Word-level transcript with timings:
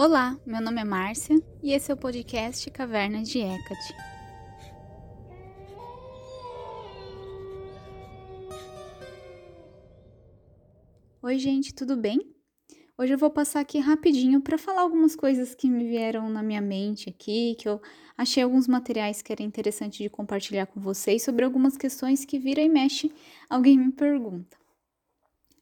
Olá, 0.00 0.38
meu 0.46 0.60
nome 0.62 0.80
é 0.80 0.84
Márcia 0.84 1.34
e 1.60 1.72
esse 1.72 1.90
é 1.90 1.94
o 1.94 1.96
podcast 1.96 2.70
Caverna 2.70 3.20
de 3.20 3.40
Hecate. 3.40 3.96
Oi, 11.20 11.38
gente, 11.40 11.74
tudo 11.74 11.96
bem? 11.96 12.20
Hoje 12.96 13.14
eu 13.14 13.18
vou 13.18 13.28
passar 13.28 13.58
aqui 13.58 13.80
rapidinho 13.80 14.40
para 14.40 14.56
falar 14.56 14.82
algumas 14.82 15.16
coisas 15.16 15.52
que 15.52 15.68
me 15.68 15.88
vieram 15.88 16.30
na 16.30 16.44
minha 16.44 16.60
mente 16.60 17.10
aqui, 17.10 17.56
que 17.58 17.68
eu 17.68 17.82
achei 18.16 18.44
alguns 18.44 18.68
materiais 18.68 19.20
que 19.20 19.32
era 19.32 19.42
interessante 19.42 20.04
de 20.04 20.08
compartilhar 20.08 20.66
com 20.66 20.78
vocês 20.78 21.24
sobre 21.24 21.44
algumas 21.44 21.76
questões 21.76 22.24
que 22.24 22.38
vira 22.38 22.60
e 22.60 22.68
mexe, 22.68 23.12
alguém 23.50 23.76
me 23.76 23.90
pergunta. 23.90 24.56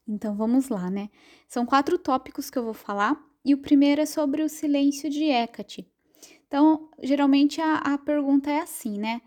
Então 0.07 0.37
vamos 0.37 0.69
lá, 0.69 0.91
né? 0.91 1.09
São 1.48 1.65
quatro 1.65 1.97
tópicos 1.97 2.51
que 2.51 2.59
eu 2.59 2.65
vou 2.65 2.75
falar 2.75 3.26
e 3.46 3.55
o 3.55 3.59
primeiro 3.59 4.00
é 4.00 4.06
sobre 4.06 4.42
o 4.42 4.48
silêncio 4.48 5.09
de 5.09 5.23
Hecate. 5.23 5.88
Então, 6.48 6.91
geralmente 7.00 7.60
a, 7.60 7.77
a 7.77 7.96
pergunta 7.96 8.50
é 8.50 8.59
assim, 8.59 8.98
né? 8.98 9.22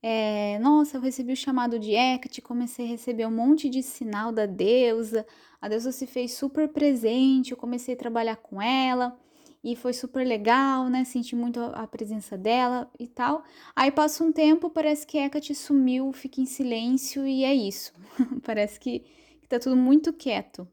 É, 0.00 0.60
nossa, 0.60 0.96
eu 0.96 1.00
recebi 1.00 1.32
o 1.32 1.36
chamado 1.36 1.76
de 1.76 1.92
Hecate, 1.92 2.40
comecei 2.40 2.86
a 2.86 2.88
receber 2.88 3.26
um 3.26 3.32
monte 3.32 3.68
de 3.68 3.82
sinal 3.82 4.30
da 4.30 4.46
deusa, 4.46 5.26
a 5.60 5.66
deusa 5.68 5.90
se 5.90 6.06
fez 6.06 6.34
super 6.34 6.68
presente, 6.68 7.50
eu 7.50 7.56
comecei 7.56 7.94
a 7.94 7.96
trabalhar 7.96 8.36
com 8.36 8.62
ela 8.62 9.18
e 9.62 9.74
foi 9.74 9.92
super 9.92 10.24
legal, 10.24 10.88
né? 10.88 11.04
Senti 11.04 11.34
muito 11.34 11.58
a 11.58 11.86
presença 11.88 12.38
dela 12.38 12.88
e 12.96 13.08
tal. 13.08 13.42
Aí 13.74 13.90
passa 13.90 14.22
um 14.22 14.30
tempo, 14.30 14.70
parece 14.70 15.04
que 15.04 15.18
Hecate 15.18 15.52
sumiu, 15.54 16.12
fica 16.12 16.40
em 16.40 16.46
silêncio 16.46 17.26
e 17.26 17.42
é 17.42 17.52
isso. 17.52 17.92
parece 18.44 18.78
que, 18.78 19.00
que 19.40 19.48
tá 19.48 19.58
tudo 19.58 19.76
muito 19.76 20.12
quieto. 20.12 20.68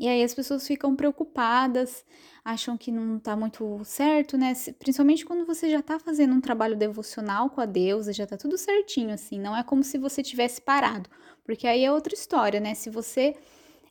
E 0.00 0.08
aí 0.08 0.24
as 0.24 0.32
pessoas 0.32 0.66
ficam 0.66 0.96
preocupadas, 0.96 2.06
acham 2.42 2.74
que 2.74 2.90
não 2.90 3.18
tá 3.18 3.36
muito 3.36 3.82
certo, 3.84 4.38
né? 4.38 4.54
Principalmente 4.78 5.26
quando 5.26 5.44
você 5.44 5.68
já 5.68 5.82
tá 5.82 5.98
fazendo 5.98 6.34
um 6.34 6.40
trabalho 6.40 6.74
devocional 6.74 7.50
com 7.50 7.60
a 7.60 7.66
deusa, 7.66 8.10
já 8.10 8.26
tá 8.26 8.34
tudo 8.34 8.56
certinho, 8.56 9.12
assim. 9.12 9.38
Não 9.38 9.54
é 9.54 9.62
como 9.62 9.84
se 9.84 9.98
você 9.98 10.22
tivesse 10.22 10.58
parado. 10.58 11.10
Porque 11.44 11.66
aí 11.66 11.84
é 11.84 11.92
outra 11.92 12.14
história, 12.14 12.58
né? 12.58 12.72
Se 12.72 12.88
você 12.88 13.36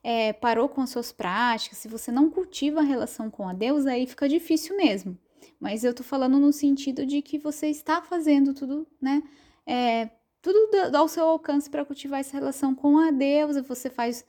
é, 0.04 0.34
parou 0.34 0.68
com 0.68 0.82
as 0.82 0.90
suas 0.90 1.12
práticas, 1.12 1.78
se 1.78 1.88
você 1.88 2.12
não 2.12 2.32
cultiva 2.32 2.80
a 2.80 2.84
relação 2.84 3.30
com 3.30 3.48
a 3.48 3.54
deusa, 3.54 3.92
aí 3.92 4.08
fica 4.08 4.28
difícil 4.28 4.76
mesmo. 4.76 5.16
Mas 5.60 5.84
eu 5.84 5.94
tô 5.94 6.02
falando 6.02 6.40
no 6.40 6.52
sentido 6.52 7.06
de 7.06 7.22
que 7.22 7.38
você 7.38 7.68
está 7.68 8.02
fazendo 8.02 8.56
tudo, 8.56 8.88
né? 9.00 9.22
É, 9.64 10.10
tudo 10.42 10.58
ao 10.98 11.08
seu 11.08 11.26
alcance 11.26 11.70
para 11.70 11.86
cultivar 11.86 12.20
essa 12.20 12.36
relação 12.36 12.74
com 12.74 12.98
a 12.98 13.12
deusa, 13.12 13.62
você 13.62 13.92
faz 13.92 14.26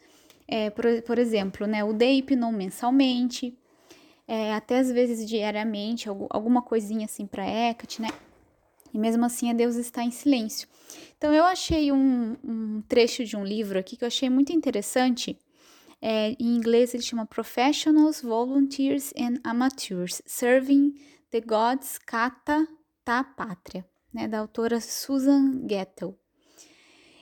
é, 0.50 0.68
por, 0.68 0.84
por, 1.02 1.18
exemplo, 1.18 1.66
né, 1.66 1.84
o 1.84 1.96
não 2.36 2.50
mensalmente, 2.50 3.56
é, 4.26 4.52
até 4.52 4.78
às 4.78 4.90
vezes 4.90 5.26
diariamente, 5.26 6.08
alguma 6.08 6.60
coisinha 6.60 7.04
assim 7.04 7.26
para 7.26 7.46
Hecate, 7.46 8.02
né? 8.02 8.08
E 8.92 8.98
mesmo 8.98 9.24
assim 9.24 9.48
a 9.48 9.52
Deus 9.52 9.76
está 9.76 10.02
em 10.02 10.10
silêncio. 10.10 10.68
Então 11.16 11.32
eu 11.32 11.44
achei 11.44 11.92
um, 11.92 12.36
um 12.42 12.82
trecho 12.88 13.24
de 13.24 13.36
um 13.36 13.44
livro 13.44 13.78
aqui 13.78 13.96
que 13.96 14.02
eu 14.02 14.08
achei 14.08 14.28
muito 14.28 14.52
interessante. 14.52 15.38
É, 16.02 16.30
em 16.32 16.56
inglês 16.56 16.94
ele 16.94 17.02
chama 17.02 17.26
Professionals, 17.26 18.20
Volunteers 18.20 19.12
and 19.16 19.38
Amateurs 19.44 20.20
Serving 20.26 20.94
the 21.30 21.40
Gods 21.40 21.98
Kata 21.98 22.66
Ta 23.04 23.22
Pátria, 23.22 23.86
né, 24.12 24.26
da 24.26 24.40
autora 24.40 24.80
Susan 24.80 25.66
Gettel. 25.68 26.18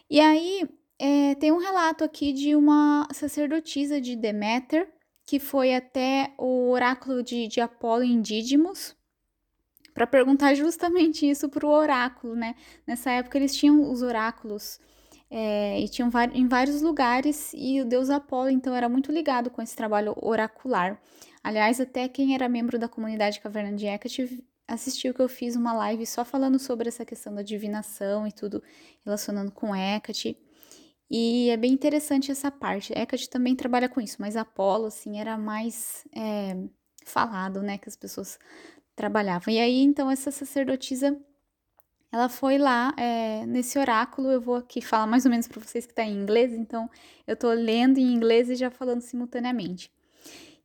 E 0.08 0.20
aí 0.20 0.66
é, 0.98 1.34
tem 1.36 1.52
um 1.52 1.58
relato 1.58 2.02
aqui 2.02 2.32
de 2.32 2.56
uma 2.56 3.06
sacerdotisa 3.12 4.00
de 4.00 4.16
Deméter 4.16 4.88
que 5.24 5.38
foi 5.38 5.74
até 5.74 6.32
o 6.38 6.70
oráculo 6.70 7.22
de, 7.22 7.46
de 7.48 7.60
Apolo 7.60 8.02
em 8.02 8.20
Dídimos 8.20 8.96
para 9.92 10.06
perguntar 10.06 10.54
justamente 10.54 11.28
isso 11.28 11.48
para 11.48 11.66
o 11.66 11.70
oráculo, 11.70 12.34
né? 12.34 12.54
Nessa 12.86 13.10
época 13.10 13.36
eles 13.36 13.54
tinham 13.54 13.90
os 13.90 14.00
oráculos 14.00 14.80
é, 15.30 15.78
e 15.80 15.88
tinham 15.88 16.10
em 16.32 16.48
vários 16.48 16.80
lugares 16.80 17.52
e 17.54 17.80
o 17.80 17.84
deus 17.84 18.08
Apolo 18.08 18.48
então 18.48 18.74
era 18.74 18.88
muito 18.88 19.12
ligado 19.12 19.50
com 19.50 19.60
esse 19.60 19.76
trabalho 19.76 20.14
oracular. 20.16 21.00
Aliás, 21.42 21.80
até 21.80 22.08
quem 22.08 22.34
era 22.34 22.48
membro 22.48 22.78
da 22.78 22.88
comunidade 22.88 23.40
Caverna 23.40 23.76
de 23.76 23.86
Hecate 23.86 24.44
assistiu 24.66 25.12
que 25.12 25.20
eu 25.20 25.28
fiz 25.28 25.56
uma 25.56 25.72
live 25.72 26.06
só 26.06 26.24
falando 26.24 26.58
sobre 26.58 26.88
essa 26.88 27.04
questão 27.04 27.34
da 27.34 27.42
divinação 27.42 28.26
e 28.26 28.32
tudo 28.32 28.62
relacionando 29.04 29.50
com 29.52 29.74
Hecate. 29.74 30.36
E 31.10 31.48
é 31.50 31.56
bem 31.56 31.72
interessante 31.72 32.30
essa 32.30 32.50
parte. 32.50 32.92
Hecate 32.92 33.30
também 33.30 33.56
trabalha 33.56 33.88
com 33.88 34.00
isso, 34.00 34.16
mas 34.20 34.36
Apolo, 34.36 34.86
assim, 34.86 35.18
era 35.18 35.38
mais 35.38 36.06
é, 36.14 36.56
falado, 37.04 37.62
né, 37.62 37.78
que 37.78 37.88
as 37.88 37.96
pessoas 37.96 38.38
trabalhavam. 38.94 39.52
E 39.52 39.58
aí, 39.58 39.82
então, 39.82 40.10
essa 40.10 40.30
sacerdotisa, 40.30 41.18
ela 42.12 42.28
foi 42.28 42.58
lá 42.58 42.94
é, 42.96 43.46
nesse 43.46 43.78
oráculo. 43.78 44.30
Eu 44.30 44.40
vou 44.40 44.56
aqui 44.56 44.82
falar 44.82 45.06
mais 45.06 45.24
ou 45.24 45.30
menos 45.30 45.48
para 45.48 45.60
vocês 45.60 45.86
que 45.86 45.92
está 45.92 46.04
em 46.04 46.14
inglês, 46.14 46.52
então 46.52 46.90
eu 47.26 47.34
estou 47.34 47.52
lendo 47.52 47.98
em 47.98 48.12
inglês 48.12 48.50
e 48.50 48.56
já 48.56 48.70
falando 48.70 49.00
simultaneamente 49.00 49.90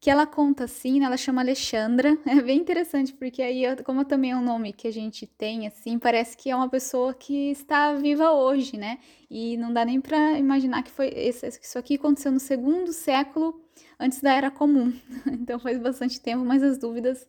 que 0.04 0.10
ela 0.10 0.28
conta 0.28 0.66
assim, 0.66 1.00
né? 1.00 1.06
ela 1.06 1.16
chama 1.16 1.40
Alexandra. 1.40 2.18
É 2.28 2.42
bem 2.42 2.60
interessante, 2.60 3.14
porque 3.14 3.42
aí, 3.42 3.64
como 3.86 4.04
também 4.04 4.32
é 4.32 4.36
um 4.36 4.42
nome 4.42 4.74
que 4.74 4.86
a 4.86 4.92
gente 4.92 5.26
tem, 5.26 5.66
assim, 5.66 5.98
parece 5.98 6.36
que 6.36 6.50
é 6.50 6.56
uma 6.56 6.68
pessoa 6.68 7.14
que 7.14 7.52
está 7.52 7.94
viva 7.94 8.34
hoje, 8.34 8.76
né? 8.76 9.00
E 9.30 9.56
não 9.56 9.72
dá 9.72 9.86
nem 9.86 10.02
para 10.02 10.38
imaginar 10.38 10.84
que 10.84 10.92
foi 10.92 11.08
isso 11.08 11.80
aqui 11.80 11.96
aconteceu 11.96 12.34
no 12.34 12.40
segundo 12.42 12.92
século 12.92 13.62
antes 13.98 14.20
da 14.20 14.34
Era 14.34 14.52
Comum. 14.52 14.92
Então 15.26 15.58
faz 15.58 15.80
bastante 15.80 16.20
tempo, 16.20 16.44
mas 16.44 16.62
as 16.62 16.78
dúvidas 16.78 17.26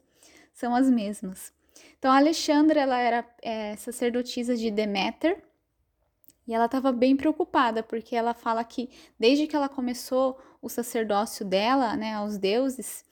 são 0.53 0.75
as 0.75 0.91
mesmas. 0.91 1.53
Então, 1.97 2.11
a 2.11 2.17
Alexandra, 2.17 2.81
ela 2.81 2.99
era 2.99 3.25
é, 3.41 3.77
sacerdotisa 3.77 4.57
de 4.57 4.69
Deméter, 4.73 5.41
e 6.47 6.53
ela 6.53 6.67
estava 6.67 6.93
bem 6.93 7.17
preocupada, 7.17 7.83
porque 7.83 8.15
ela 8.15 8.35
fala 8.35 8.63
que 8.65 8.91
desde 9.19 9.47
que 9.47 9.57
ela 9.57 9.69
começou 9.69 10.39
o 10.65 10.69
sacerdócio 10.69 11.45
dela, 11.45 11.95
né, 11.95 12.15
aos 12.15 12.39
deuses, 12.39 13.05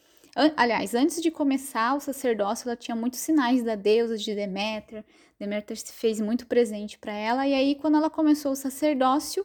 aliás, 0.56 0.94
antes 0.94 1.20
de 1.20 1.30
começar 1.30 1.94
o 1.94 2.00
sacerdócio, 2.00 2.66
ela 2.66 2.76
tinha 2.76 2.96
muitos 2.96 3.20
sinais 3.20 3.62
da 3.62 3.74
deusa 3.74 4.16
de 4.16 4.34
Deméter. 4.34 5.04
Deméter 5.38 5.76
se 5.76 5.92
fez 5.92 6.18
muito 6.18 6.46
presente 6.46 6.98
para 6.98 7.12
ela, 7.12 7.46
e 7.46 7.52
aí 7.52 7.74
quando 7.74 7.98
ela 7.98 8.08
começou 8.08 8.52
o 8.52 8.56
sacerdócio, 8.56 9.44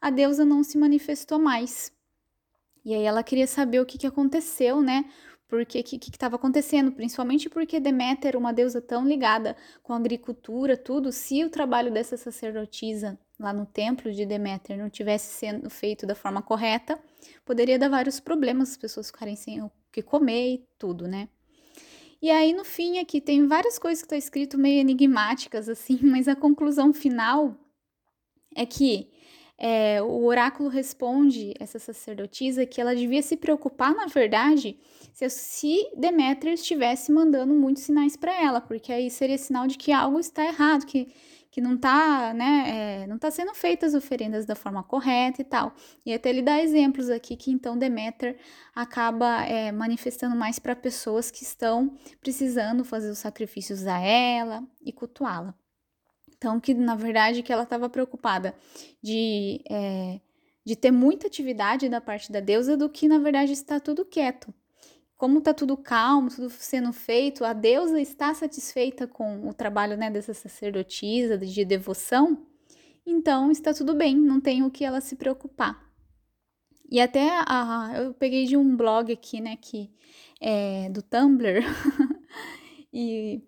a 0.00 0.10
deusa 0.10 0.44
não 0.44 0.62
se 0.62 0.76
manifestou 0.76 1.38
mais. 1.38 1.90
E 2.84 2.94
aí 2.94 3.02
ela 3.02 3.22
queria 3.22 3.46
saber 3.46 3.80
o 3.80 3.86
que, 3.86 3.96
que 3.96 4.06
aconteceu, 4.06 4.82
né? 4.82 5.06
porque 5.48 5.80
o 5.80 5.82
que 5.82 5.96
estava 6.10 6.36
acontecendo, 6.36 6.92
principalmente 6.92 7.50
porque 7.50 7.80
Deméter, 7.80 8.36
uma 8.36 8.52
deusa 8.52 8.80
tão 8.80 9.04
ligada 9.04 9.56
com 9.82 9.92
a 9.92 9.96
agricultura, 9.96 10.76
tudo, 10.76 11.10
se 11.10 11.44
o 11.44 11.50
trabalho 11.50 11.92
dessa 11.92 12.16
sacerdotisa 12.16 13.18
lá 13.40 13.52
no 13.52 13.64
templo 13.64 14.12
de 14.12 14.26
Deméter 14.26 14.76
não 14.76 14.90
tivesse 14.90 15.32
sendo 15.32 15.70
feito 15.70 16.06
da 16.06 16.14
forma 16.14 16.42
correta, 16.42 16.98
poderia 17.44 17.78
dar 17.78 17.88
vários 17.88 18.20
problemas, 18.20 18.72
as 18.72 18.76
pessoas 18.76 19.06
ficarem 19.06 19.34
sem 19.34 19.62
o 19.62 19.70
que 19.90 20.02
comer 20.02 20.54
e 20.54 20.68
tudo, 20.78 21.08
né? 21.08 21.28
E 22.22 22.30
aí 22.30 22.52
no 22.52 22.64
fim 22.64 22.98
aqui 22.98 23.18
tem 23.20 23.46
várias 23.46 23.78
coisas 23.78 24.02
que 24.02 24.06
estão 24.06 24.18
tá 24.18 24.24
escrito 24.24 24.58
meio 24.58 24.80
enigmáticas 24.80 25.68
assim, 25.68 25.98
mas 26.04 26.28
a 26.28 26.36
conclusão 26.36 26.92
final 26.92 27.56
é 28.54 28.66
que 28.66 29.10
é, 29.56 30.02
o 30.02 30.24
oráculo 30.24 30.68
responde 30.68 31.54
essa 31.58 31.78
sacerdotisa 31.78 32.64
que 32.66 32.80
ela 32.80 32.94
devia 32.94 33.22
se 33.22 33.36
preocupar, 33.36 33.94
na 33.94 34.06
verdade, 34.06 34.78
se, 35.12 35.28
se 35.28 35.90
Deméter 35.96 36.54
estivesse 36.54 37.12
mandando 37.12 37.52
muitos 37.52 37.82
sinais 37.82 38.16
para 38.16 38.32
ela, 38.42 38.60
porque 38.60 38.90
aí 38.90 39.10
seria 39.10 39.36
sinal 39.36 39.66
de 39.66 39.76
que 39.76 39.92
algo 39.92 40.18
está 40.18 40.44
errado, 40.44 40.86
que, 40.86 41.08
que 41.50 41.60
não 41.60 41.74
está 41.74 42.32
né, 42.32 43.02
é, 43.02 43.06
não 43.06 43.18
tá 43.18 43.30
sendo 43.30 43.54
feitas 43.54 43.94
as 43.94 44.04
oferendas 44.04 44.46
da 44.46 44.54
forma 44.54 44.82
correta 44.82 45.42
e 45.42 45.44
tal. 45.44 45.74
E 46.06 46.14
até 46.14 46.30
ele 46.30 46.42
dá 46.42 46.60
exemplos 46.60 47.10
aqui 47.10 47.36
que 47.36 47.50
então 47.50 47.76
Deméter 47.76 48.38
acaba 48.74 49.44
é, 49.44 49.72
manifestando 49.72 50.36
mais 50.36 50.58
para 50.58 50.76
pessoas 50.76 51.30
que 51.30 51.42
estão 51.42 51.96
precisando 52.20 52.84
fazer 52.84 53.10
os 53.10 53.18
sacrifícios 53.18 53.86
a 53.86 53.98
ela 53.98 54.62
e 54.80 54.92
cultuá-la. 54.92 55.54
Então, 56.36 56.58
que 56.60 56.72
na 56.72 56.94
verdade 56.94 57.42
que 57.42 57.52
ela 57.52 57.64
estava 57.64 57.88
preocupada 57.88 58.54
de, 59.02 59.60
é, 59.68 60.20
de 60.64 60.76
ter 60.76 60.90
muita 60.90 61.26
atividade 61.26 61.88
da 61.88 62.00
parte 62.00 62.32
da 62.32 62.40
deusa 62.40 62.76
do 62.76 62.88
que 62.88 63.08
na 63.08 63.18
verdade 63.18 63.52
está 63.52 63.78
tudo 63.80 64.04
quieto. 64.04 64.54
Como 65.20 65.36
está 65.36 65.52
tudo 65.52 65.76
calmo, 65.76 66.30
tudo 66.30 66.48
sendo 66.48 66.94
feito, 66.94 67.44
a 67.44 67.52
deusa 67.52 68.00
está 68.00 68.32
satisfeita 68.32 69.06
com 69.06 69.46
o 69.46 69.52
trabalho 69.52 69.94
né, 69.94 70.10
dessa 70.10 70.32
sacerdotisa 70.32 71.36
de 71.36 71.62
devoção, 71.62 72.46
então 73.04 73.50
está 73.50 73.74
tudo 73.74 73.92
bem, 73.92 74.16
não 74.16 74.40
tem 74.40 74.62
o 74.62 74.70
que 74.70 74.82
ela 74.82 74.98
se 75.02 75.16
preocupar. 75.16 75.78
E 76.90 76.98
até 76.98 77.28
a, 77.46 77.92
eu 77.96 78.14
peguei 78.14 78.46
de 78.46 78.56
um 78.56 78.74
blog 78.74 79.12
aqui, 79.12 79.42
né, 79.42 79.58
que 79.60 79.90
é 80.40 80.88
do 80.88 81.02
Tumblr, 81.02 81.66
e 82.90 83.42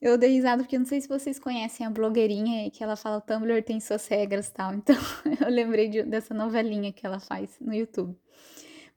eu 0.00 0.18
dei 0.18 0.30
risada 0.30 0.64
porque 0.64 0.76
não 0.76 0.86
sei 0.86 1.00
se 1.00 1.06
vocês 1.06 1.38
conhecem 1.38 1.86
a 1.86 1.90
blogueirinha 1.90 2.68
que 2.68 2.82
ela 2.82 2.96
fala 2.96 3.18
o 3.18 3.20
Tumblr 3.20 3.62
tem 3.62 3.78
suas 3.78 4.08
regras 4.08 4.48
e 4.48 4.54
tal. 4.54 4.74
Então 4.74 4.96
eu 5.40 5.48
lembrei 5.48 5.88
de, 5.88 6.02
dessa 6.02 6.34
novelinha 6.34 6.92
que 6.92 7.06
ela 7.06 7.20
faz 7.20 7.56
no 7.60 7.72
YouTube. 7.72 8.18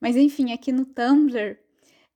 Mas 0.02 0.16
enfim, 0.16 0.52
aqui 0.52 0.72
no 0.72 0.86
Tumblr 0.86 1.64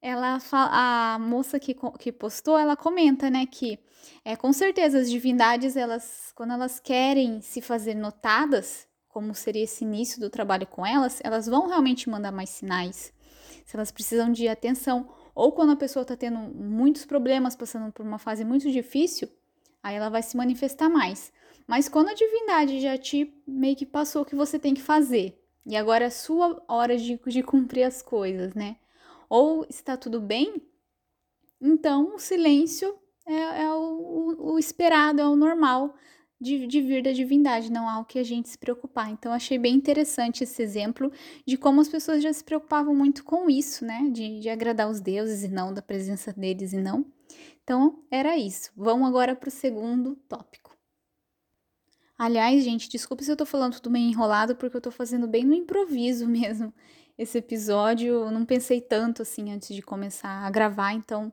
ela 0.01 0.39
a 0.51 1.17
moça 1.19 1.59
que, 1.59 1.75
que 1.97 2.11
postou, 2.11 2.57
ela 2.57 2.75
comenta, 2.75 3.29
né, 3.29 3.45
que 3.45 3.79
é, 4.23 4.35
com 4.35 4.53
certeza 4.53 4.99
as 4.99 5.09
divindades, 5.09 5.75
elas, 5.75 6.31
quando 6.35 6.53
elas 6.53 6.79
querem 6.79 7.41
se 7.41 7.61
fazer 7.61 7.95
notadas, 7.95 8.87
como 9.07 9.33
seria 9.33 9.63
esse 9.63 9.83
início 9.83 10.19
do 10.19 10.29
trabalho 10.29 10.67
com 10.67 10.85
elas, 10.85 11.19
elas 11.23 11.47
vão 11.47 11.67
realmente 11.67 12.09
mandar 12.09 12.31
mais 12.31 12.49
sinais. 12.49 13.13
Se 13.65 13.75
elas 13.75 13.91
precisam 13.91 14.31
de 14.31 14.47
atenção, 14.47 15.09
ou 15.35 15.51
quando 15.51 15.71
a 15.71 15.75
pessoa 15.75 16.01
está 16.01 16.15
tendo 16.15 16.39
muitos 16.39 17.05
problemas, 17.05 17.55
passando 17.55 17.91
por 17.91 18.05
uma 18.05 18.19
fase 18.19 18.43
muito 18.43 18.71
difícil, 18.71 19.29
aí 19.81 19.95
ela 19.95 20.09
vai 20.09 20.21
se 20.21 20.37
manifestar 20.37 20.89
mais. 20.89 21.31
Mas 21.67 21.87
quando 21.87 22.09
a 22.09 22.13
divindade 22.13 22.79
já 22.79 22.97
te 22.97 23.33
meio 23.47 23.75
que 23.75 23.85
passou 23.85 24.23
o 24.23 24.25
que 24.25 24.35
você 24.35 24.57
tem 24.57 24.73
que 24.73 24.81
fazer, 24.81 25.39
e 25.65 25.75
agora 25.75 26.05
é 26.05 26.09
sua 26.09 26.61
hora 26.67 26.97
de, 26.97 27.19
de 27.27 27.43
cumprir 27.43 27.83
as 27.83 28.01
coisas, 28.01 28.53
né? 28.53 28.77
Ou 29.29 29.65
está 29.69 29.95
tudo 29.95 30.19
bem, 30.19 30.61
então 31.61 32.15
o 32.15 32.19
silêncio 32.19 32.97
é, 33.27 33.61
é 33.63 33.73
o, 33.73 34.53
o, 34.53 34.59
esperado, 34.59 35.21
é 35.21 35.27
o 35.27 35.35
normal 35.35 35.93
de, 36.41 36.65
de 36.65 36.81
vir 36.81 37.03
da 37.03 37.11
divindade, 37.11 37.71
não 37.71 37.87
há 37.87 37.99
o 37.99 38.05
que 38.05 38.17
a 38.17 38.23
gente 38.23 38.49
se 38.49 38.57
preocupar. 38.57 39.09
Então, 39.11 39.31
achei 39.31 39.59
bem 39.59 39.75
interessante 39.75 40.43
esse 40.43 40.61
exemplo 40.63 41.11
de 41.45 41.57
como 41.57 41.81
as 41.81 41.89
pessoas 41.89 42.23
já 42.23 42.31
se 42.31 42.43
preocupavam 42.43 42.95
muito 42.95 43.23
com 43.23 43.49
isso, 43.49 43.85
né? 43.85 44.09
De, 44.11 44.39
de 44.39 44.49
agradar 44.49 44.89
os 44.89 44.99
deuses 44.99 45.43
e 45.43 45.47
não 45.47 45.73
da 45.73 45.81
presença 45.81 46.33
deles 46.33 46.73
e 46.73 46.77
não. 46.77 47.05
Então, 47.63 48.03
era 48.09 48.37
isso. 48.37 48.71
Vamos 48.75 49.07
agora 49.07 49.35
para 49.35 49.49
o 49.49 49.51
segundo 49.51 50.15
tópico. 50.27 50.75
Aliás, 52.17 52.63
gente, 52.63 52.89
desculpe 52.89 53.23
se 53.23 53.31
eu 53.31 53.37
tô 53.37 53.45
falando 53.45 53.75
tudo 53.75 53.91
meio 53.91 54.09
enrolado, 54.09 54.55
porque 54.55 54.75
eu 54.75 54.81
tô 54.81 54.91
fazendo 54.91 55.27
bem 55.27 55.43
no 55.45 55.53
improviso 55.53 56.25
mesmo 56.27 56.73
esse 57.19 57.37
episódio. 57.37 58.13
Eu 58.13 58.31
não 58.31 58.45
pensei 58.45 58.79
tanto 58.79 59.21
assim 59.21 59.51
antes 59.51 59.75
de 59.75 59.81
começar 59.81 60.45
a 60.45 60.49
gravar, 60.49 60.93
então 60.93 61.31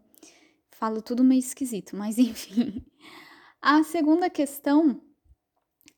falo 0.73 1.01
tudo 1.01 1.25
meio 1.25 1.39
esquisito, 1.39 1.95
mas 1.97 2.19
enfim. 2.19 2.85
A 3.63 3.83
segunda 3.85 4.29
questão 4.29 5.01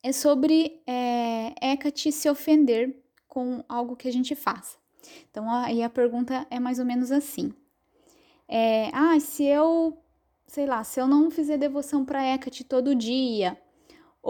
é 0.03 0.13
sobre 0.13 0.83
é, 0.87 1.55
Hecate 1.61 2.13
se 2.13 2.29
ofender 2.31 3.03
com 3.27 3.65
algo 3.69 3.97
que 3.97 4.07
a 4.07 4.13
gente 4.13 4.35
faça. 4.37 4.77
Então, 5.31 5.51
aí 5.51 5.83
a 5.83 5.89
pergunta 5.89 6.47
é 6.51 6.61
mais 6.61 6.79
ou 6.79 6.85
menos 6.85 7.11
assim: 7.11 7.53
é, 8.47 8.91
Ah, 8.93 9.19
se 9.19 9.45
eu, 9.45 9.99
sei 10.47 10.67
lá, 10.67 10.85
se 10.85 11.01
eu 11.01 11.07
não 11.07 11.31
fizer 11.31 11.57
devoção 11.57 12.05
para 12.05 12.23
Hecate 12.23 12.63
todo 12.63 12.95
dia, 12.95 13.59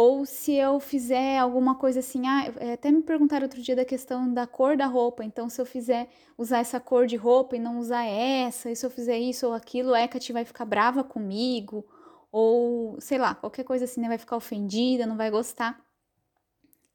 ou 0.00 0.24
se 0.24 0.52
eu 0.54 0.78
fizer 0.78 1.38
alguma 1.38 1.74
coisa 1.74 1.98
assim, 1.98 2.24
ah, 2.24 2.54
é, 2.60 2.74
até 2.74 2.88
me 2.88 3.02
perguntaram 3.02 3.42
outro 3.42 3.60
dia 3.60 3.74
da 3.74 3.84
questão 3.84 4.32
da 4.32 4.46
cor 4.46 4.76
da 4.76 4.86
roupa. 4.86 5.24
Então, 5.24 5.50
se 5.50 5.60
eu 5.60 5.66
fizer 5.66 6.08
usar 6.38 6.58
essa 6.58 6.78
cor 6.78 7.04
de 7.04 7.16
roupa 7.16 7.56
e 7.56 7.58
não 7.58 7.80
usar 7.80 8.04
essa, 8.04 8.70
e 8.70 8.76
se 8.76 8.86
eu 8.86 8.90
fizer 8.90 9.18
isso 9.18 9.48
ou 9.48 9.52
aquilo, 9.52 9.92
a 9.92 10.00
Hecate 10.00 10.32
vai 10.32 10.44
ficar 10.44 10.64
brava 10.66 11.02
comigo, 11.02 11.84
ou 12.30 12.96
sei 13.00 13.18
lá, 13.18 13.34
qualquer 13.34 13.64
coisa 13.64 13.86
assim, 13.86 14.00
né? 14.00 14.06
Vai 14.06 14.18
ficar 14.18 14.36
ofendida, 14.36 15.04
não 15.04 15.16
vai 15.16 15.32
gostar. 15.32 15.84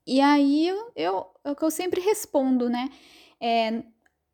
E 0.08 0.22
aí 0.22 0.70
eu, 0.70 0.92
eu, 0.96 1.28
é 1.44 1.52
o 1.52 1.56
que 1.58 1.64
eu 1.66 1.72
sempre 1.72 2.00
respondo, 2.00 2.70
né? 2.70 2.90
É, 3.38 3.84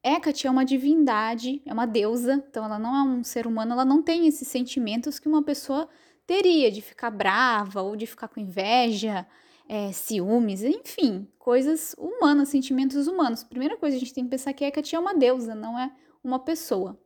Hecate 0.03 0.45
é 0.45 0.51
uma 0.51 0.63
divindade, 0.63 1.59
é 1.65 1.73
uma 1.73 1.87
deusa, 1.87 2.45
então 2.47 2.63
ela 2.65 2.77
não 2.77 2.95
é 2.95 3.01
um 3.01 3.23
ser 3.23 3.47
humano, 3.47 3.71
ela 3.71 3.83
não 3.83 4.03
tem 4.03 4.27
esses 4.27 4.47
sentimentos 4.47 5.17
que 5.17 5.27
uma 5.27 5.41
pessoa 5.41 5.89
teria 6.29 6.71
de 6.71 6.79
ficar 6.79 7.09
brava 7.09 7.81
ou 7.81 7.95
de 7.95 8.05
ficar 8.05 8.27
com 8.27 8.39
inveja, 8.39 9.25
é, 9.67 9.91
ciúmes, 9.91 10.61
enfim, 10.63 11.27
coisas 11.39 11.95
humanas, 11.97 12.49
sentimentos 12.49 13.07
humanos. 13.07 13.43
Primeira 13.43 13.75
coisa, 13.75 13.97
a 13.97 13.99
gente 13.99 14.13
tem 14.13 14.23
que 14.25 14.29
pensar 14.29 14.53
que 14.53 14.63
Hecate 14.63 14.95
é 14.95 14.99
uma 14.99 15.15
deusa, 15.15 15.55
não 15.55 15.77
é 15.79 15.91
uma 16.23 16.37
pessoa 16.37 16.99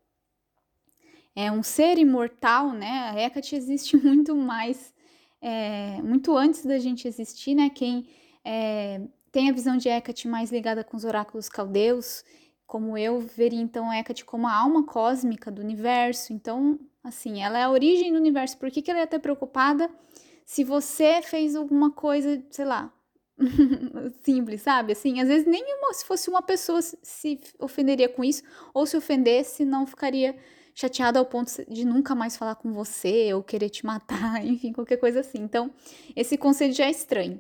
é 1.36 1.52
um 1.52 1.64
ser 1.64 1.98
imortal, 1.98 2.72
né? 2.72 3.10
A 3.10 3.20
Hecate 3.20 3.56
existe 3.56 3.98
muito 3.98 4.36
mais, 4.36 4.94
é, 5.42 6.02
muito 6.02 6.36
antes 6.38 6.66
da 6.66 6.78
gente 6.78 7.08
existir, 7.08 7.56
né? 7.56 7.70
Quem 7.70 8.08
é, 8.44 9.02
tem 9.32 9.50
a 9.50 9.54
visão 9.54 9.78
de 9.78 9.90
Hecate 9.90 10.28
mais 10.28 10.52
ligada 10.52 10.84
com 10.84 10.96
os 10.96 11.04
oráculos 11.04 11.50
caldeus, 11.50 12.24
como 12.68 12.98
eu, 12.98 13.20
veria 13.20 13.62
então 13.62 13.92
Hecate 13.92 14.26
como 14.26 14.48
a 14.48 14.54
alma 14.54 14.86
cósmica 14.86 15.52
do 15.52 15.62
universo. 15.62 16.34
Então, 16.34 16.80
assim, 17.04 17.44
ela 17.44 17.60
é 17.60 17.64
a 17.64 17.70
origem 17.70 18.12
do 18.12 18.18
universo. 18.18 18.58
Por 18.58 18.72
que, 18.72 18.82
que 18.82 18.90
ela 18.90 19.00
ia 19.00 19.06
estar 19.06 19.20
preocupada 19.20 19.90
se 20.46 20.64
você 20.64 21.22
fez 21.22 21.56
alguma 21.56 21.92
coisa, 21.92 22.44
sei 22.50 22.66
lá, 22.66 22.94
simples, 24.24 24.62
sabe? 24.62 24.94
Assim, 24.94 25.20
às 25.20 25.28
vezes 25.28 25.48
nem 25.48 25.64
uma, 25.78 25.94
se 25.94 26.06
fosse 26.06 26.30
uma 26.30 26.42
pessoa 26.42 26.82
se 26.82 27.40
ofenderia 27.60 28.10
com 28.10 28.24
isso, 28.24 28.44
ou 28.74 28.86
se 28.86 28.96
ofendesse, 28.96 29.66
não 29.66 29.86
ficaria 29.86 30.36
chateado 30.76 31.20
ao 31.20 31.26
ponto 31.26 31.52
de 31.72 31.86
nunca 31.86 32.16
mais 32.16 32.36
falar 32.36 32.56
com 32.56 32.74
você 32.74 33.34
ou 33.34 33.44
querer 33.44 33.70
te 33.70 33.86
matar, 33.86 34.44
enfim, 34.46 34.74
qualquer 34.74 34.98
coisa 34.98 35.20
assim. 35.20 35.40
Então, 35.40 35.72
esse 36.16 36.38
conceito 36.38 36.76
já 36.76 36.86
é 36.86 36.92
estranho. 36.92 37.40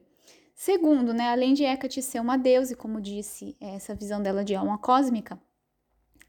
Segundo, 0.55 1.13
né, 1.13 1.29
além 1.29 1.53
de 1.53 1.63
Hecate 1.63 2.01
ser 2.01 2.19
uma 2.19 2.37
deusa, 2.37 2.73
e 2.73 2.75
como 2.75 3.01
disse, 3.01 3.57
essa 3.59 3.95
visão 3.95 4.21
dela 4.21 4.43
de 4.43 4.53
alma 4.53 4.77
cósmica, 4.77 5.39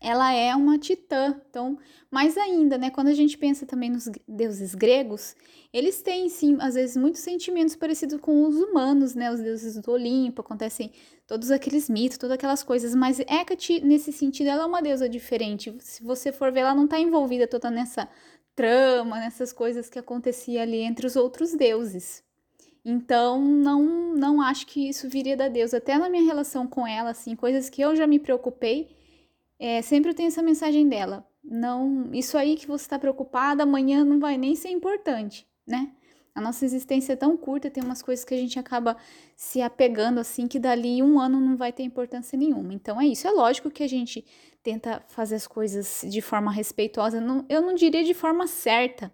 ela 0.04 0.32
é 0.32 0.54
uma 0.54 0.78
titã. 0.78 1.40
Então, 1.48 1.78
mais 2.10 2.36
ainda, 2.36 2.76
né? 2.76 2.90
Quando 2.90 3.08
a 3.08 3.14
gente 3.14 3.38
pensa 3.38 3.64
também 3.64 3.90
nos 3.90 4.08
deuses 4.28 4.74
gregos, 4.74 5.34
eles 5.72 6.02
têm, 6.02 6.28
sim, 6.28 6.56
às 6.60 6.74
vezes, 6.74 6.96
muitos 6.96 7.22
sentimentos 7.22 7.74
parecidos 7.74 8.20
com 8.20 8.44
os 8.44 8.56
humanos, 8.56 9.14
né? 9.14 9.32
Os 9.32 9.40
deuses 9.40 9.80
do 9.80 9.90
Olimpo, 9.90 10.42
acontecem 10.42 10.92
todos 11.26 11.50
aqueles 11.50 11.88
mitos, 11.88 12.18
todas 12.18 12.34
aquelas 12.34 12.62
coisas. 12.62 12.94
Mas 12.94 13.18
Hecate, 13.18 13.80
nesse 13.80 14.12
sentido, 14.12 14.48
ela 14.48 14.64
é 14.64 14.66
uma 14.66 14.82
deusa 14.82 15.08
diferente. 15.08 15.74
Se 15.80 16.04
você 16.04 16.30
for 16.30 16.52
ver, 16.52 16.60
ela 16.60 16.74
não 16.74 16.84
está 16.84 17.00
envolvida 17.00 17.48
toda 17.48 17.70
nessa 17.70 18.08
trama, 18.54 19.18
nessas 19.18 19.52
coisas 19.52 19.88
que 19.88 19.98
acontecia 19.98 20.62
ali 20.62 20.80
entre 20.80 21.06
os 21.06 21.16
outros 21.16 21.54
deuses. 21.54 22.22
Então, 22.84 23.40
não, 23.40 24.14
não 24.14 24.42
acho 24.42 24.66
que 24.66 24.88
isso 24.88 25.08
viria 25.08 25.36
da 25.36 25.48
deusa. 25.48 25.78
Até 25.78 25.96
na 25.98 26.10
minha 26.10 26.24
relação 26.24 26.66
com 26.66 26.86
ela, 26.86 27.10
assim, 27.10 27.34
coisas 27.34 27.70
que 27.70 27.80
eu 27.80 27.96
já 27.96 28.06
me 28.06 28.18
preocupei, 28.18 28.93
é, 29.58 29.82
sempre 29.82 30.14
tem 30.14 30.26
essa 30.26 30.42
mensagem 30.42 30.88
dela. 30.88 31.26
Não, 31.42 32.10
isso 32.12 32.38
aí 32.38 32.56
que 32.56 32.66
você 32.66 32.84
está 32.84 32.98
preocupada, 32.98 33.62
amanhã 33.62 34.04
não 34.04 34.18
vai 34.18 34.38
nem 34.38 34.54
ser 34.54 34.70
importante, 34.70 35.46
né? 35.66 35.92
A 36.34 36.40
nossa 36.40 36.64
existência 36.64 37.12
é 37.12 37.16
tão 37.16 37.36
curta, 37.36 37.70
tem 37.70 37.82
umas 37.82 38.02
coisas 38.02 38.24
que 38.24 38.34
a 38.34 38.36
gente 38.36 38.58
acaba 38.58 38.96
se 39.36 39.62
apegando 39.62 40.18
assim 40.18 40.48
que 40.48 40.58
dali 40.58 41.00
um 41.00 41.20
ano 41.20 41.38
não 41.38 41.56
vai 41.56 41.72
ter 41.72 41.84
importância 41.84 42.36
nenhuma. 42.36 42.74
Então 42.74 43.00
é 43.00 43.06
isso. 43.06 43.28
É 43.28 43.30
lógico 43.30 43.70
que 43.70 43.84
a 43.84 43.88
gente 43.88 44.24
tenta 44.60 45.00
fazer 45.06 45.36
as 45.36 45.46
coisas 45.46 46.04
de 46.08 46.20
forma 46.20 46.50
respeitosa. 46.50 47.20
Não, 47.20 47.44
eu 47.48 47.62
não 47.62 47.74
diria 47.74 48.02
de 48.02 48.14
forma 48.14 48.48
certa, 48.48 49.12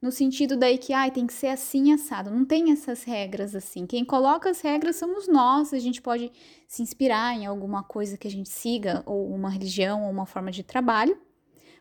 no 0.00 0.10
sentido 0.10 0.56
daí 0.56 0.78
que 0.78 0.94
ah, 0.94 1.10
tem 1.10 1.26
que 1.26 1.32
ser 1.32 1.48
assim 1.48 1.92
assado. 1.92 2.30
Não 2.30 2.44
tem 2.44 2.72
essas 2.72 3.04
regras 3.04 3.54
assim. 3.54 3.86
Quem 3.86 4.04
coloca 4.04 4.48
as 4.48 4.60
regras 4.60 4.96
somos 4.96 5.28
nós. 5.28 5.74
A 5.74 5.78
gente 5.78 6.00
pode 6.00 6.32
se 6.66 6.82
inspirar 6.82 7.34
em 7.36 7.44
alguma 7.44 7.82
coisa 7.82 8.16
que 8.16 8.26
a 8.26 8.30
gente 8.30 8.48
siga, 8.48 9.02
ou 9.04 9.28
uma 9.28 9.50
religião, 9.50 10.04
ou 10.04 10.10
uma 10.10 10.24
forma 10.24 10.50
de 10.50 10.62
trabalho, 10.62 11.18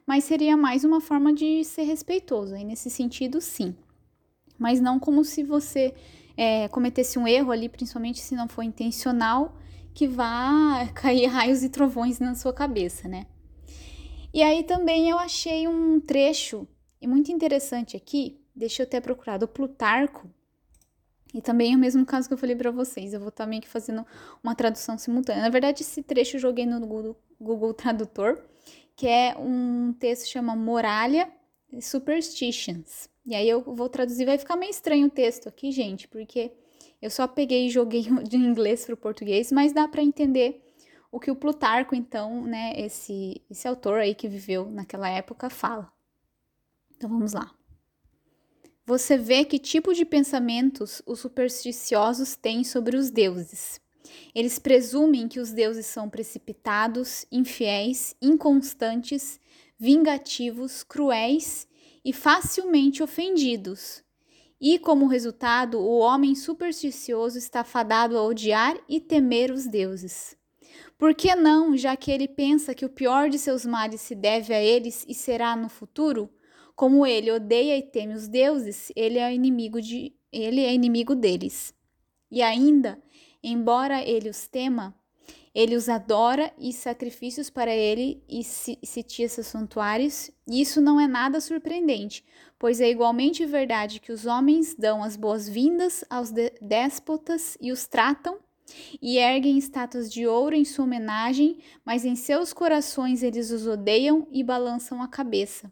mas 0.06 0.26
seria 0.26 0.58
mais 0.58 0.84
uma 0.84 1.00
forma 1.00 1.34
de 1.34 1.64
ser 1.64 1.84
respeitoso. 1.84 2.56
Aí 2.56 2.66
nesse 2.66 2.90
sentido, 2.90 3.40
sim. 3.40 3.74
Mas 4.58 4.82
não 4.82 5.00
como 5.00 5.24
se 5.24 5.42
você 5.42 5.94
é, 6.36 6.68
cometesse 6.68 7.18
um 7.18 7.26
erro 7.26 7.52
ali, 7.52 7.70
principalmente 7.70 8.20
se 8.20 8.36
não 8.36 8.50
for 8.50 8.64
intencional, 8.64 9.56
que 9.94 10.08
vá 10.08 10.86
cair 10.94 11.28
raios 11.28 11.64
e 11.64 11.70
trovões 11.70 12.20
na 12.20 12.36
sua 12.36 12.52
cabeça, 12.52 13.08
né? 13.08 13.28
E 14.34 14.44
aí 14.44 14.64
também 14.64 15.10
eu 15.10 15.18
achei 15.18 15.68
um 15.68 16.00
trecho 16.02 16.68
e 17.02 17.08
muito 17.08 17.32
interessante 17.32 17.96
aqui, 17.96 18.40
deixa 18.56 18.84
eu 18.84 18.88
ter 18.88 19.02
procurado 19.02 19.48
Plutarco, 19.48 20.30
e 21.34 21.42
também 21.42 21.74
é 21.74 21.76
o 21.76 21.80
mesmo 21.80 22.06
caso 22.06 22.28
que 22.28 22.34
eu 22.34 22.38
falei 22.38 22.56
para 22.56 22.72
vocês, 22.72 23.14
eu 23.14 23.20
vou 23.20 23.30
estar 23.30 23.44
tá 23.44 23.50
meio 23.50 23.62
que 23.62 23.68
fazendo 23.68 24.06
uma 24.44 24.56
tradução 24.56 24.98
simultânea. 24.98 25.44
Na 25.44 25.50
verdade, 25.50 25.84
esse 25.84 26.02
trecho 26.02 26.38
eu 26.38 26.42
joguei 26.42 26.66
no 26.66 26.80
Google, 26.80 27.16
Google 27.40 27.74
Tradutor, 27.74 28.42
que 28.96 29.08
é 29.08 29.38
um 29.38 29.94
texto 29.94 30.24
que 30.24 30.30
chama 30.30 30.56
Moralia 30.56 31.32
Superstitions. 31.80 33.08
E 33.26 33.36
aí 33.36 33.48
eu 33.48 33.62
vou 33.62 33.88
traduzir, 33.88 34.26
vai 34.26 34.38
ficar 34.38 34.56
meio 34.56 34.72
estranho 34.72 35.06
o 35.08 35.12
texto 35.12 35.48
aqui, 35.48 35.72
gente, 35.72 36.08
porque 36.08 36.52
eu 37.00 37.12
só 37.12 37.28
peguei 37.28 37.68
e 37.68 37.70
joguei 37.70 38.02
de 38.28 38.38
inglês 38.38 38.86
para 38.86 38.96
o 38.96 38.98
português, 38.98 39.52
mas 39.52 39.72
dá 39.72 39.88
para 39.88 40.02
entender 40.02 40.66
o 41.12 41.20
que 41.20 41.30
o 41.30 41.36
Plutarco, 41.36 41.96
então, 41.96 42.44
né, 42.44 42.74
esse, 42.76 43.42
esse 43.50 43.68
autor 43.68 44.00
aí 44.00 44.16
que 44.16 44.28
viveu 44.28 44.66
naquela 44.70 45.10
época, 45.10 45.50
fala. 45.50 45.92
Então 47.00 47.10
vamos 47.10 47.32
lá. 47.32 47.50
Você 48.86 49.18
vê 49.18 49.46
que 49.46 49.58
tipo 49.58 49.94
de 49.94 50.04
pensamentos 50.04 51.02
os 51.06 51.22
supersticiosos 51.22 52.36
têm 52.36 52.62
sobre 52.66 52.98
os 52.98 53.10
deuses. 53.10 53.80
Eles 54.36 54.60
presumem 54.60 55.26
que 55.30 55.40
os 55.40 55.54
deuses 55.54 55.86
são 55.86 56.10
precipitados, 56.10 57.26
infiéis, 57.32 58.18
inconstantes, 58.22 59.40
vingativos, 59.80 60.84
cruéis 60.84 61.66
e 62.04 62.12
facilmente 62.12 63.02
ofendidos. 63.02 64.04
E, 64.60 64.78
como 64.78 65.08
resultado, 65.08 65.80
o 65.80 66.00
homem 66.00 66.36
supersticioso 66.36 67.38
está 67.38 67.64
fadado 67.64 68.18
a 68.18 68.24
odiar 68.26 68.78
e 68.90 69.00
temer 69.00 69.52
os 69.52 69.66
deuses. 69.66 70.36
Por 70.98 71.16
que 71.16 71.34
não, 71.34 71.78
já 71.78 71.96
que 71.96 72.12
ele 72.12 72.28
pensa 72.28 72.76
que 72.76 72.84
o 72.84 72.90
pior 72.90 73.30
de 73.30 73.40
seus 73.40 73.66
males 73.66 74.02
se 74.02 74.14
deve 74.14 74.54
a 74.54 74.62
eles 74.62 75.06
e 75.08 75.14
será 75.14 75.56
no 75.56 75.70
futuro? 75.70 76.30
Como 76.80 77.06
ele 77.06 77.30
odeia 77.30 77.78
e 77.78 77.82
teme 77.82 78.14
os 78.14 78.30
deuses, 78.30 78.90
ele 78.96 79.20
é 79.20 79.34
inimigo 79.34 79.82
de 79.82 80.16
ele 80.32 80.62
é 80.62 80.74
inimigo 80.74 81.14
deles. 81.14 81.74
E 82.32 82.42
ainda, 82.42 82.98
embora 83.44 84.02
ele 84.02 84.30
os 84.30 84.48
tema, 84.48 84.96
ele 85.54 85.76
os 85.76 85.90
adora 85.90 86.54
e 86.58 86.72
sacrifícios 86.72 87.50
para 87.50 87.76
ele 87.76 88.24
e 88.30 88.46
sitia 88.46 89.28
seus 89.28 89.48
santuários. 89.48 90.32
E 90.48 90.62
isso 90.62 90.80
não 90.80 91.02
é 91.02 91.06
nada 91.06 91.42
surpreendente, 91.42 92.24
pois 92.58 92.80
é 92.80 92.90
igualmente 92.90 93.46
verdade 93.46 94.00
que 94.00 94.14
os 94.14 94.26
homens 94.26 94.74
dão 94.74 95.04
as 95.04 95.18
boas-vindas 95.18 96.06
aos 96.10 96.32
déspotas 96.62 97.58
e 97.60 97.74
os 97.74 97.88
tratam 97.88 98.40
e 99.02 99.18
erguem 99.18 99.58
estátuas 99.58 100.10
de 100.10 100.26
ouro 100.26 100.56
em 100.56 100.64
sua 100.64 100.86
homenagem, 100.86 101.58
mas 101.84 102.06
em 102.06 102.16
seus 102.16 102.54
corações 102.54 103.22
eles 103.22 103.52
os 103.52 103.68
odeiam 103.68 104.26
e 104.32 104.42
balançam 104.46 105.04
a 105.04 105.10
cabeça. 105.10 105.70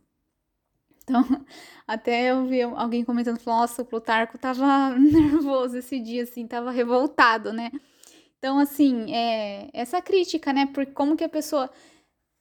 Então, 1.07 1.23
até 1.87 2.31
eu 2.31 2.45
vi 2.45 2.61
alguém 2.61 3.03
comentando, 3.03 3.39
nossa, 3.45 3.81
o 3.81 3.85
Plutarco 3.85 4.37
tava 4.37 4.89
nervoso 4.99 5.77
esse 5.77 5.99
dia, 5.99 6.23
assim, 6.23 6.45
tava 6.45 6.69
revoltado, 6.69 7.53
né? 7.53 7.71
Então, 8.37 8.59
assim, 8.59 9.13
é, 9.13 9.69
essa 9.73 10.01
crítica, 10.01 10.51
né? 10.51 10.65
Por 10.67 10.85
como 10.87 11.15
que 11.15 11.23
a 11.23 11.29
pessoa 11.29 11.69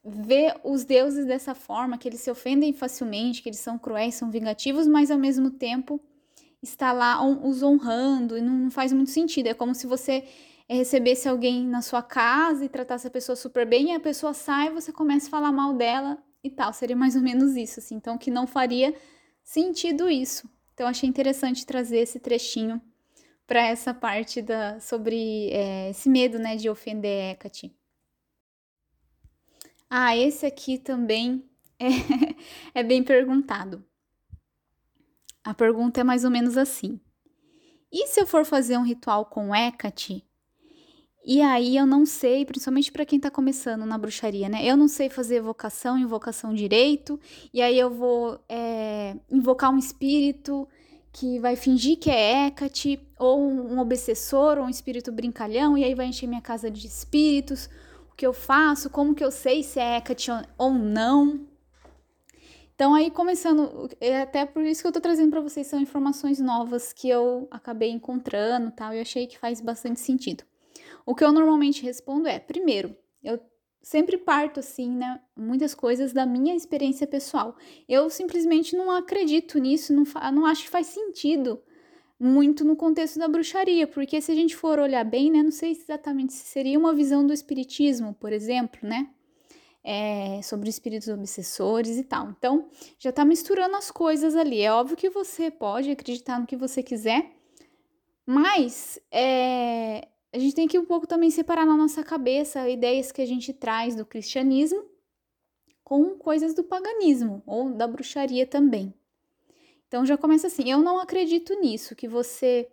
vê 0.05 0.55
os 0.65 0.85
deuses 0.85 1.27
dessa 1.27 1.55
forma, 1.55 1.97
que 1.97 2.09
eles 2.09 2.21
se 2.21 2.31
ofendem 2.31 2.73
facilmente, 2.73 3.43
que 3.43 3.49
eles 3.49 3.61
são 3.61 3.79
cruéis, 3.79 4.15
são 4.17 4.31
vingativos, 4.31 4.87
mas 4.87 5.11
ao 5.11 5.19
mesmo 5.19 5.51
tempo 5.51 6.01
está 6.63 6.93
lá 6.93 7.25
os 7.25 7.63
honrando 7.63 8.37
e 8.37 8.43
não 8.43 8.71
faz 8.71 8.93
muito 8.93 9.11
sentido. 9.11 9.49
É 9.49 9.55
como 9.55 9.75
se 9.75 9.87
você 9.87 10.25
recebesse 10.69 11.29
alguém 11.29 11.67
na 11.67 11.83
sua 11.83 12.03
casa 12.03 12.65
e 12.65 12.69
tratasse 12.69 13.07
a 13.07 13.11
pessoa 13.11 13.37
super 13.37 13.67
bem 13.67 13.93
e 13.93 13.95
a 13.95 14.01
pessoa 14.01 14.35
sai 14.35 14.69
e 14.69 14.71
você 14.71 14.93
começa 14.93 15.29
a 15.29 15.31
falar 15.31 15.53
mal 15.53 15.75
dela 15.75 16.19
e 16.47 16.51
tal. 16.51 16.73
Seria 16.73 16.97
mais 16.97 17.17
ou 17.17 17.23
menos 17.23 17.57
isso, 17.57 17.81
assim. 17.81 17.97
Então, 17.97 18.19
que 18.19 18.31
não 18.31 18.47
faria 18.47 18.95
sentido 19.43 20.09
isso. 20.09 20.49
Então, 20.75 20.87
achei 20.87 21.09
interessante 21.09 21.65
trazer 21.65 21.99
esse 21.99 22.19
trechinho 22.19 22.81
para 23.47 23.65
essa 23.65 23.95
parte 23.95 24.43
da 24.43 24.81
sobre 24.81 25.51
é, 25.51 25.91
esse 25.91 26.09
medo, 26.09 26.39
né, 26.39 26.57
de 26.57 26.69
ofender 26.69 27.33
Hecate. 27.33 27.75
Ah, 29.89 30.17
esse 30.17 30.45
aqui 30.45 30.79
também 30.79 31.49
é, 32.75 32.81
é 32.81 32.83
bem 32.83 33.03
perguntado. 33.03 33.85
A 35.45 35.55
pergunta 35.55 36.01
é 36.01 36.05
mais 36.05 36.25
ou 36.25 36.31
menos 36.31 36.57
assim: 36.57 37.01
E 37.93 38.09
se 38.09 38.21
eu 38.21 38.27
for 38.27 38.45
fazer 38.45 38.77
um 38.77 38.83
ritual 38.83 39.27
com 39.27 39.55
Hecate? 39.55 40.27
E 41.29 41.43
aí 41.43 41.77
eu 41.77 41.85
não 41.85 42.07
sei, 42.07 42.45
principalmente 42.45 42.93
para 42.93 43.05
quem 43.05 43.17
está 43.17 43.29
começando 43.29 43.85
na 43.85 43.99
bruxaria, 43.99 44.49
né? 44.49 44.65
Eu 44.65 44.77
não 44.77 44.87
sei 44.87 45.11
fazer 45.11 45.39
evocação, 45.39 45.99
invocação 45.99 46.55
direito, 46.55 47.19
e 47.53 47.61
aí 47.61 47.77
eu 47.77 47.91
vou 47.91 48.39
é, 48.49 49.17
invocar 49.29 49.73
um 49.73 49.77
espírito 49.77 50.69
que 51.13 51.41
vai 51.41 51.57
fingir 51.57 51.99
que 51.99 52.11
é 52.11 52.47
Hecate, 52.47 53.01
ou 53.19 53.41
um 53.41 53.81
obsessor, 53.81 54.57
ou 54.57 54.67
um 54.67 54.69
espírito 54.69 55.11
brincalhão, 55.11 55.77
e 55.77 55.83
aí 55.83 55.97
vai 55.97 56.07
encher 56.07 56.29
minha 56.29 56.41
casa 56.41 56.71
de 56.71 56.87
espíritos. 56.87 57.69
O 58.09 58.15
que 58.15 58.25
eu 58.25 58.33
faço? 58.33 58.89
Como 58.89 59.13
que 59.13 59.25
eu 59.25 59.33
sei 59.33 59.65
se 59.65 59.81
é 59.81 59.97
Hecate 59.97 60.31
ou 60.57 60.73
não? 60.73 61.41
Então, 62.77 62.95
aí 62.95 63.11
começando, 63.11 63.91
é 64.01 64.23
até 64.23 64.47
por 64.47 64.63
isso 64.63 64.81
que 64.81 64.87
eu 64.87 64.93
tô 64.93 65.01
trazendo 65.01 65.31
para 65.31 65.41
vocês 65.41 65.67
são 65.67 65.81
informações 65.81 66.39
novas 66.39 66.93
que 66.93 67.09
eu 67.09 67.49
acabei 67.51 67.91
encontrando, 67.91 68.71
tal, 68.71 68.93
e 68.93 68.99
eu 68.99 69.03
achei 69.03 69.27
que 69.27 69.37
faz 69.37 69.61
bastante 69.61 69.99
sentido. 69.99 70.45
O 71.07 71.15
que 71.15 71.25
eu 71.25 71.33
normalmente 71.33 71.83
respondo 71.83 72.29
é: 72.29 72.39
primeiro, 72.39 72.95
eu 73.23 73.41
sempre 73.81 74.19
parto 74.19 74.61
assim, 74.61 74.91
né, 74.91 75.21
muitas 75.37 75.75
coisas 75.75 76.13
da 76.13 76.27
minha 76.27 76.55
experiência 76.55 77.07
pessoal. 77.07 77.57
Eu 77.89 78.11
simplesmente 78.11 78.77
não 78.77 78.91
acredito 78.91 79.59
nisso, 79.59 79.95
não, 79.95 80.05
não 80.33 80.45
acho 80.45 80.65
que 80.65 80.71
faz 80.71 80.89
sentido 80.89 81.63
muito 82.19 82.65
no 82.65 82.75
contexto 82.75 83.19
da 83.19 83.29
bruxaria, 83.29 83.87
porque 83.87 84.21
se 84.21 84.33
a 84.33 84.35
gente 84.35 84.57
for 84.57 84.79
olhar 84.79 85.05
bem, 85.05 85.31
né, 85.31 85.43
não 85.43 85.51
sei 85.51 85.71
exatamente 85.71 86.33
se 86.33 86.47
seria 86.47 86.79
uma 86.79 86.95
visão 86.95 87.27
do 87.27 87.33
espiritismo, 87.33 88.15
por 88.15 88.33
exemplo, 88.33 88.81
né? 88.83 89.09
é, 89.87 90.43
sobre 90.43 90.69
espíritos 90.69 91.07
obsessores 91.07 91.97
e 91.97 92.03
tal. 92.03 92.31
Então, 92.31 92.69
já 92.99 93.11
está 93.11 93.25
misturando 93.25 93.77
as 93.77 93.89
coisas 93.89 94.35
ali. 94.35 94.61
É 94.61 94.73
óbvio 94.73 94.97
que 94.97 95.09
você 95.09 95.49
pode 95.49 95.89
acreditar 95.89 96.41
no 96.41 96.47
que 96.47 96.57
você 96.57 96.83
quiser, 96.83 97.31
mas 98.27 98.99
é, 99.13 100.09
a 100.37 100.39
gente 100.39 100.55
tem 100.55 100.69
que 100.69 100.79
um 100.79 100.85
pouco 100.85 101.07
também 101.07 101.31
separar 101.31 101.65
na 101.65 101.75
nossa 101.75 102.05
cabeça 102.05 102.69
ideias 102.69 103.11
que 103.11 103.23
a 103.23 103.27
gente 103.27 103.55
traz 103.55 103.97
do 103.97 104.05
cristianismo 104.05 104.85
com 105.83 106.11
coisas 106.19 106.55
do 106.55 106.63
paganismo 106.63 107.43
ou 107.47 107.73
da 107.73 107.87
bruxaria 107.87 108.47
também. 108.47 108.93
Então 109.89 110.05
já 110.05 110.19
começa 110.19 110.47
assim, 110.47 110.71
eu 110.71 110.81
não 110.81 110.99
acredito 110.99 111.59
nisso, 111.59 111.97
que 111.97 112.07
você 112.07 112.69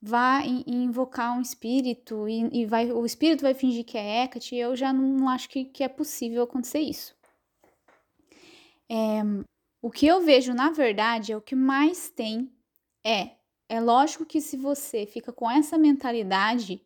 vá 0.00 0.42
invocar 0.66 1.36
um 1.36 1.42
espírito 1.42 2.26
e, 2.26 2.62
e, 2.62 2.64
vai, 2.64 2.90
o 2.90 3.04
espírito 3.04 3.42
vai 3.42 3.52
fingir 3.52 3.84
que 3.84 3.98
é 3.98 4.24
Hecate, 4.24 4.56
eu 4.56 4.74
já 4.74 4.90
não 4.90 5.28
acho 5.28 5.50
que, 5.50 5.66
que 5.66 5.84
é 5.84 5.88
possível 5.88 6.42
acontecer 6.42 6.80
isso. 6.80 7.14
É, 8.90 9.20
o 9.82 9.90
que 9.90 10.06
eu 10.06 10.22
vejo, 10.22 10.54
na 10.54 10.70
verdade, 10.70 11.32
é 11.32 11.36
o 11.36 11.42
que 11.42 11.54
mais 11.54 12.08
tem 12.08 12.50
é, 13.04 13.32
é 13.68 13.80
lógico 13.80 14.24
que 14.24 14.40
se 14.40 14.56
você 14.56 15.04
fica 15.04 15.30
com 15.30 15.50
essa 15.50 15.76
mentalidade, 15.76 16.82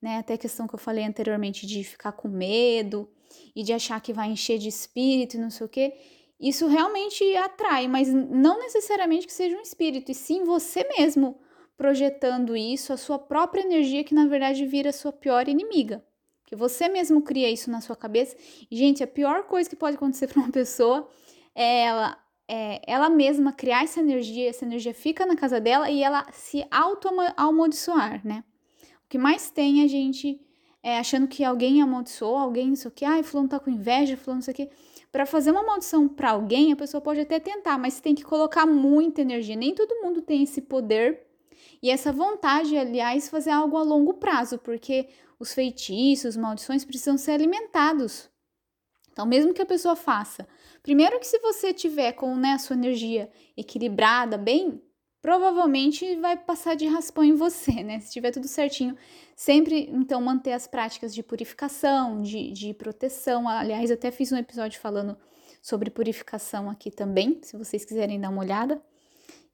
né, 0.00 0.18
até 0.18 0.34
a 0.34 0.38
questão 0.38 0.66
que 0.66 0.74
eu 0.74 0.78
falei 0.78 1.04
anteriormente 1.04 1.66
de 1.66 1.82
ficar 1.84 2.12
com 2.12 2.28
medo 2.28 3.08
e 3.54 3.62
de 3.62 3.72
achar 3.72 4.00
que 4.00 4.12
vai 4.12 4.30
encher 4.30 4.58
de 4.58 4.68
espírito 4.68 5.36
e 5.36 5.40
não 5.40 5.50
sei 5.50 5.66
o 5.66 5.68
que, 5.68 5.92
isso 6.40 6.68
realmente 6.68 7.24
atrai, 7.36 7.88
mas 7.88 8.12
não 8.12 8.58
necessariamente 8.60 9.26
que 9.26 9.32
seja 9.32 9.56
um 9.56 9.60
espírito, 9.60 10.12
e 10.12 10.14
sim 10.14 10.44
você 10.44 10.86
mesmo 10.96 11.40
projetando 11.76 12.56
isso, 12.56 12.92
a 12.92 12.96
sua 12.96 13.18
própria 13.18 13.62
energia, 13.62 14.04
que 14.04 14.14
na 14.14 14.26
verdade 14.26 14.66
vira 14.66 14.90
a 14.90 14.92
sua 14.92 15.12
pior 15.12 15.48
inimiga. 15.48 16.04
Que 16.44 16.56
você 16.56 16.88
mesmo 16.88 17.22
cria 17.22 17.50
isso 17.50 17.70
na 17.70 17.80
sua 17.80 17.94
cabeça. 17.94 18.36
E, 18.70 18.76
gente, 18.76 19.02
a 19.02 19.06
pior 19.06 19.44
coisa 19.44 19.68
que 19.68 19.76
pode 19.76 19.96
acontecer 19.96 20.26
para 20.26 20.40
uma 20.40 20.50
pessoa 20.50 21.08
é 21.54 21.82
ela, 21.82 22.18
é 22.48 22.80
ela 22.86 23.08
mesma 23.08 23.52
criar 23.52 23.84
essa 23.84 24.00
energia, 24.00 24.48
essa 24.48 24.64
energia 24.64 24.94
fica 24.94 25.26
na 25.26 25.36
casa 25.36 25.60
dela 25.60 25.90
e 25.90 26.02
ela 26.02 26.26
se 26.32 26.66
auto-amaldiçoar, 26.70 28.26
né? 28.26 28.42
O 29.08 29.10
que 29.10 29.16
mais 29.16 29.50
tem 29.50 29.80
é 29.80 29.84
a 29.84 29.88
gente 29.88 30.38
é, 30.82 30.98
achando 30.98 31.26
que 31.26 31.42
alguém 31.42 31.80
amaldiçoou, 31.80 32.36
alguém 32.36 32.74
isso 32.74 32.88
aqui, 32.88 33.06
ai, 33.06 33.22
fulano 33.22 33.48
tá 33.48 33.58
com 33.58 33.70
inveja, 33.70 34.18
fulano 34.18 34.42
isso 34.42 34.50
aqui. 34.50 34.68
Para 35.10 35.24
fazer 35.24 35.50
uma 35.50 35.62
maldição 35.62 36.06
para 36.06 36.32
alguém, 36.32 36.72
a 36.72 36.76
pessoa 36.76 37.00
pode 37.00 37.20
até 37.20 37.40
tentar, 37.40 37.78
mas 37.78 38.02
tem 38.02 38.14
que 38.14 38.22
colocar 38.22 38.66
muita 38.66 39.22
energia. 39.22 39.56
Nem 39.56 39.74
todo 39.74 40.02
mundo 40.02 40.20
tem 40.20 40.42
esse 40.42 40.60
poder 40.60 41.26
e 41.82 41.88
essa 41.90 42.12
vontade, 42.12 42.76
aliás, 42.76 43.30
fazer 43.30 43.48
algo 43.48 43.78
a 43.78 43.82
longo 43.82 44.12
prazo, 44.12 44.58
porque 44.58 45.08
os 45.40 45.54
feitiços, 45.54 46.36
maldições 46.36 46.84
precisam 46.84 47.16
ser 47.16 47.30
alimentados. 47.30 48.28
Então, 49.10 49.24
mesmo 49.24 49.54
que 49.54 49.62
a 49.62 49.66
pessoa 49.66 49.96
faça, 49.96 50.46
primeiro 50.82 51.18
que 51.18 51.26
se 51.26 51.38
você 51.38 51.72
tiver 51.72 52.12
com 52.12 52.36
né, 52.36 52.52
a 52.52 52.58
sua 52.58 52.76
energia 52.76 53.30
equilibrada, 53.56 54.36
bem, 54.36 54.82
provavelmente 55.20 56.16
vai 56.16 56.36
passar 56.36 56.74
de 56.74 56.86
raspão 56.86 57.24
em 57.24 57.34
você, 57.34 57.82
né? 57.82 58.00
Se 58.00 58.12
tiver 58.12 58.30
tudo 58.30 58.48
certinho. 58.48 58.96
Sempre, 59.36 59.88
então, 59.92 60.20
manter 60.20 60.52
as 60.52 60.66
práticas 60.66 61.14
de 61.14 61.22
purificação, 61.22 62.20
de, 62.20 62.50
de 62.52 62.74
proteção. 62.74 63.48
Aliás, 63.48 63.90
até 63.90 64.10
fiz 64.10 64.32
um 64.32 64.36
episódio 64.36 64.80
falando 64.80 65.16
sobre 65.62 65.90
purificação 65.90 66.70
aqui 66.70 66.90
também, 66.90 67.40
se 67.42 67.56
vocês 67.56 67.84
quiserem 67.84 68.20
dar 68.20 68.30
uma 68.30 68.40
olhada. 68.40 68.82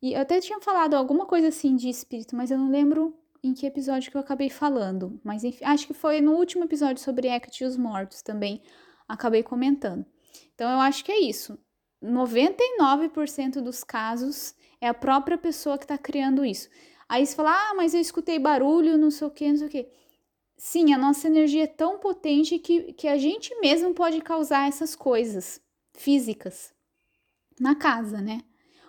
E 0.00 0.12
eu 0.12 0.20
até 0.20 0.40
tinha 0.40 0.60
falado 0.60 0.94
alguma 0.94 1.26
coisa 1.26 1.48
assim 1.48 1.76
de 1.76 1.88
espírito, 1.88 2.36
mas 2.36 2.50
eu 2.50 2.58
não 2.58 2.70
lembro 2.70 3.16
em 3.42 3.52
que 3.52 3.66
episódio 3.66 4.10
que 4.10 4.16
eu 4.16 4.20
acabei 4.20 4.50
falando. 4.50 5.20
Mas 5.24 5.44
enfim, 5.44 5.64
acho 5.64 5.86
que 5.86 5.94
foi 5.94 6.20
no 6.20 6.32
último 6.32 6.64
episódio 6.64 7.02
sobre 7.02 7.28
Hecate 7.28 7.64
e 7.64 7.66
os 7.66 7.76
mortos 7.76 8.22
também 8.22 8.62
acabei 9.08 9.42
comentando. 9.42 10.04
Então 10.54 10.70
eu 10.70 10.78
acho 10.78 11.04
que 11.04 11.12
é 11.12 11.20
isso. 11.20 11.58
99% 12.02 13.62
dos 13.62 13.82
casos 13.82 14.54
é 14.84 14.88
a 14.88 14.94
própria 14.94 15.38
pessoa 15.38 15.78
que 15.78 15.84
está 15.84 15.96
criando 15.96 16.44
isso. 16.44 16.68
Aí 17.08 17.24
você 17.24 17.34
fala, 17.34 17.70
ah, 17.70 17.74
mas 17.74 17.94
eu 17.94 18.00
escutei 18.00 18.38
barulho, 18.38 18.98
não 18.98 19.10
sei 19.10 19.26
o 19.26 19.30
que, 19.30 19.48
não 19.48 19.56
sei 19.56 19.66
o 19.66 19.70
que. 19.70 19.88
Sim, 20.56 20.92
a 20.92 20.98
nossa 20.98 21.26
energia 21.26 21.64
é 21.64 21.66
tão 21.66 21.98
potente 21.98 22.58
que, 22.58 22.92
que 22.92 23.08
a 23.08 23.16
gente 23.16 23.58
mesmo 23.60 23.94
pode 23.94 24.20
causar 24.20 24.68
essas 24.68 24.94
coisas 24.94 25.60
físicas 25.94 26.72
na 27.58 27.74
casa, 27.74 28.20
né? 28.20 28.42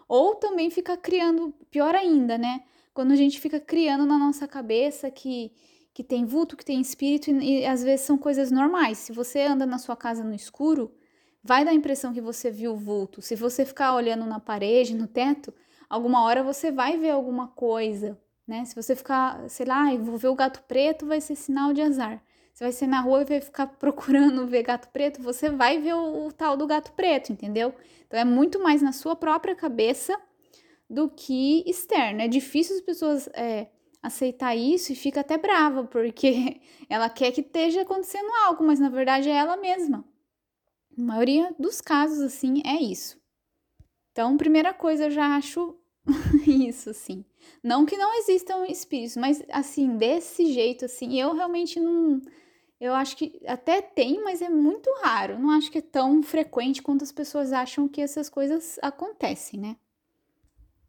Ou 0.08 0.36
também 0.36 0.70
fica 0.70 0.98
criando, 0.98 1.54
pior 1.72 1.96
ainda, 1.96 2.38
né? 2.38 2.64
Quando 2.94 3.12
a 3.12 3.16
gente 3.16 3.40
fica 3.40 3.60
criando 3.60 4.06
na 4.06 4.18
nossa 4.18 4.48
cabeça 4.48 5.10
que, 5.10 5.52
que 5.94 6.04
tem 6.04 6.26
vulto, 6.26 6.58
que 6.58 6.66
tem 6.66 6.80
espírito, 6.80 7.32
e, 7.32 7.62
e 7.62 7.66
às 7.66 7.84
vezes 7.84 8.06
são 8.06 8.18
coisas 8.18 8.52
normais. 8.52 8.98
Se 8.98 9.12
você 9.12 9.42
anda 9.42 9.66
na 9.66 9.78
sua 9.78 9.96
casa 9.96 10.24
no 10.24 10.36
escuro, 10.36 10.94
vai 11.44 11.64
dar 11.64 11.72
a 11.72 11.76
impressão 11.76 12.14
que 12.14 12.22
você 12.22 12.52
viu 12.52 12.74
o 12.74 12.78
vulto. 12.78 13.22
Se 13.22 13.36
você 13.36 13.66
ficar 13.66 13.96
olhando 13.96 14.26
na 14.26 14.40
parede, 14.40 14.94
no 14.94 15.08
teto, 15.08 15.54
alguma 15.90 16.24
hora 16.24 16.44
você 16.44 16.72
vai 16.72 16.98
ver 16.98 17.12
alguma 17.12 17.48
coisa, 17.48 18.18
né? 18.48 18.66
Se 18.66 18.76
você 18.76 18.96
ficar, 18.96 19.50
sei 19.50 19.66
lá, 19.66 19.94
vou 19.96 20.18
ver 20.18 20.28
o 20.28 20.36
gato 20.36 20.62
preto, 20.64 21.06
vai 21.06 21.22
ser 21.22 21.36
sinal 21.36 21.74
de 21.74 21.82
azar. 21.82 22.22
Você 22.54 22.64
vai 22.64 22.72
ser 22.72 22.88
na 22.88 23.02
rua 23.02 23.22
e 23.22 23.26
vai 23.26 23.42
ficar 23.42 23.68
procurando 23.78 24.48
ver 24.48 24.64
gato 24.64 24.90
preto, 24.90 25.22
você 25.22 25.50
vai 25.50 25.80
ver 25.80 25.94
o, 25.94 26.28
o 26.28 26.32
tal 26.32 26.56
do 26.56 26.68
gato 26.68 26.92
preto, 26.94 27.32
entendeu? 27.32 27.74
Então 28.08 28.20
é 28.20 28.26
muito 28.26 28.62
mais 28.62 28.82
na 28.82 28.92
sua 28.92 29.16
própria 29.16 29.56
cabeça 29.56 30.18
do 30.90 31.10
que 31.10 31.64
externo. 31.68 32.22
É 32.22 32.28
difícil 32.28 32.76
as 32.76 32.82
pessoas 32.82 33.28
é, 33.34 33.68
aceitar 34.02 34.56
isso 34.56 34.92
e 34.92 34.96
fica 34.96 35.22
até 35.22 35.38
brava, 35.38 35.84
porque 35.84 36.62
ela 36.90 37.10
quer 37.10 37.32
que 37.32 37.42
esteja 37.42 37.82
acontecendo 37.82 38.30
algo, 38.46 38.64
mas 38.64 38.80
na 38.80 38.90
verdade 38.90 39.30
é 39.30 39.34
ela 39.34 39.58
mesma. 39.58 40.06
A 40.98 41.02
maioria 41.02 41.54
dos 41.60 41.82
casos, 41.82 42.22
assim, 42.22 42.62
é 42.66 42.82
isso. 42.82 43.20
Então, 44.16 44.38
primeira 44.38 44.74
coisa, 44.74 45.08
eu 45.08 45.12
já 45.12 45.36
acho 45.36 45.76
isso, 46.48 46.90
assim. 46.90 47.26
Não 47.62 47.86
que 47.86 47.98
não 47.98 48.18
existam 48.18 48.66
espíritos, 48.66 49.18
mas 49.18 49.44
assim, 49.52 49.98
desse 49.98 50.54
jeito, 50.54 50.86
assim, 50.86 51.20
eu 51.20 51.34
realmente 51.34 51.82
não. 51.82 52.22
Eu 52.80 52.94
acho 52.94 53.18
que 53.18 53.42
até 53.46 53.82
tem, 53.82 54.24
mas 54.24 54.42
é 54.42 54.48
muito 54.48 54.90
raro. 55.02 55.38
Não 55.38 55.50
acho 55.50 55.70
que 55.70 55.80
é 55.80 55.82
tão 55.82 56.24
frequente 56.24 56.82
quanto 56.82 57.04
as 57.04 57.12
pessoas 57.12 57.52
acham 57.52 57.90
que 57.90 58.00
essas 58.02 58.30
coisas 58.30 58.80
acontecem, 58.82 59.60
né? 59.60 59.76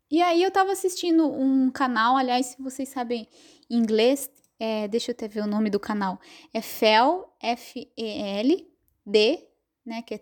E 0.09 0.23
aí 0.23 0.41
eu 0.41 0.51
tava 0.53 0.71
assistindo 0.71 1.29
um 1.29 1.69
canal, 1.69 2.17
aliás, 2.17 2.47
se 2.47 2.63
vocês 2.63 2.89
sabem 2.89 3.27
inglês, 3.69 4.31
é, 4.57 4.87
deixa 4.87 5.11
eu 5.11 5.15
até 5.15 5.27
ver 5.27 5.41
o 5.41 5.49
nome 5.49 5.69
do 5.69 5.81
canal. 5.81 6.21
É 6.55 6.63
FEL, 6.63 7.29
F-E-L, 7.41 8.73
D, 9.05 9.49
né, 9.85 10.01
que 10.03 10.15
é 10.15 10.21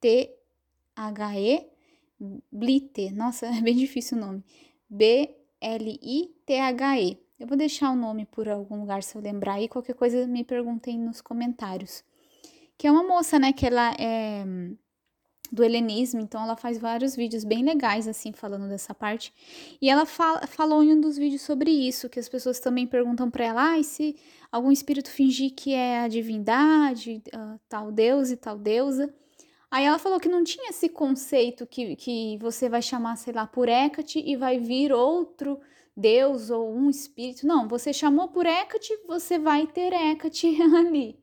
T-H-E, 0.00 1.75
Blite, 2.50 3.10
nossa, 3.12 3.46
é 3.54 3.60
bem 3.60 3.76
difícil 3.76 4.16
o 4.18 4.20
nome. 4.20 4.44
B-L-I-T-H-E. 4.88 5.58
Eu 7.38 7.46
vou 7.46 7.56
deixar 7.56 7.90
o 7.90 7.96
nome 7.96 8.24
por 8.24 8.48
algum 8.48 8.80
lugar 8.80 9.02
se 9.02 9.14
eu 9.14 9.20
lembrar 9.20 9.54
aí, 9.54 9.68
qualquer 9.68 9.94
coisa 9.94 10.26
me 10.26 10.42
perguntem 10.42 10.98
nos 10.98 11.20
comentários. 11.20 12.02
Que 12.78 12.86
é 12.86 12.90
uma 12.90 13.02
moça, 13.02 13.38
né, 13.38 13.52
que 13.52 13.66
ela 13.66 13.94
é 13.98 14.44
do 15.52 15.62
helenismo, 15.62 16.20
então 16.20 16.42
ela 16.42 16.56
faz 16.56 16.78
vários 16.78 17.14
vídeos 17.14 17.44
bem 17.44 17.64
legais, 17.64 18.08
assim, 18.08 18.32
falando 18.32 18.68
dessa 18.68 18.94
parte. 18.94 19.32
E 19.80 19.88
ela 19.88 20.06
fala, 20.06 20.46
falou 20.46 20.82
em 20.82 20.92
um 20.92 21.00
dos 21.00 21.16
vídeos 21.16 21.42
sobre 21.42 21.70
isso, 21.70 22.08
que 22.08 22.18
as 22.18 22.28
pessoas 22.28 22.60
também 22.60 22.86
perguntam 22.86 23.30
para 23.30 23.44
ela, 23.44 23.74
ah, 23.74 23.82
se 23.82 24.16
algum 24.50 24.70
espírito 24.70 25.10
fingir 25.10 25.52
que 25.54 25.72
é 25.72 26.00
a 26.00 26.08
divindade, 26.08 27.22
uh, 27.34 27.60
tal 27.68 27.92
deus 27.92 28.30
e 28.30 28.36
tal 28.36 28.58
deusa. 28.58 29.12
Aí 29.76 29.84
ela 29.84 29.98
falou 29.98 30.18
que 30.18 30.26
não 30.26 30.42
tinha 30.42 30.70
esse 30.70 30.88
conceito 30.88 31.66
que, 31.66 31.96
que 31.96 32.38
você 32.38 32.66
vai 32.66 32.80
chamar, 32.80 33.16
sei 33.16 33.34
lá, 33.34 33.46
por 33.46 33.68
Hecate 33.68 34.18
e 34.24 34.34
vai 34.34 34.58
vir 34.58 34.90
outro 34.90 35.60
deus 35.94 36.48
ou 36.48 36.74
um 36.74 36.88
espírito. 36.88 37.46
Não, 37.46 37.68
você 37.68 37.92
chamou 37.92 38.28
por 38.28 38.46
Hecate, 38.46 38.98
você 39.06 39.38
vai 39.38 39.66
ter 39.66 39.92
Hecate 39.92 40.56
ali. 40.74 41.20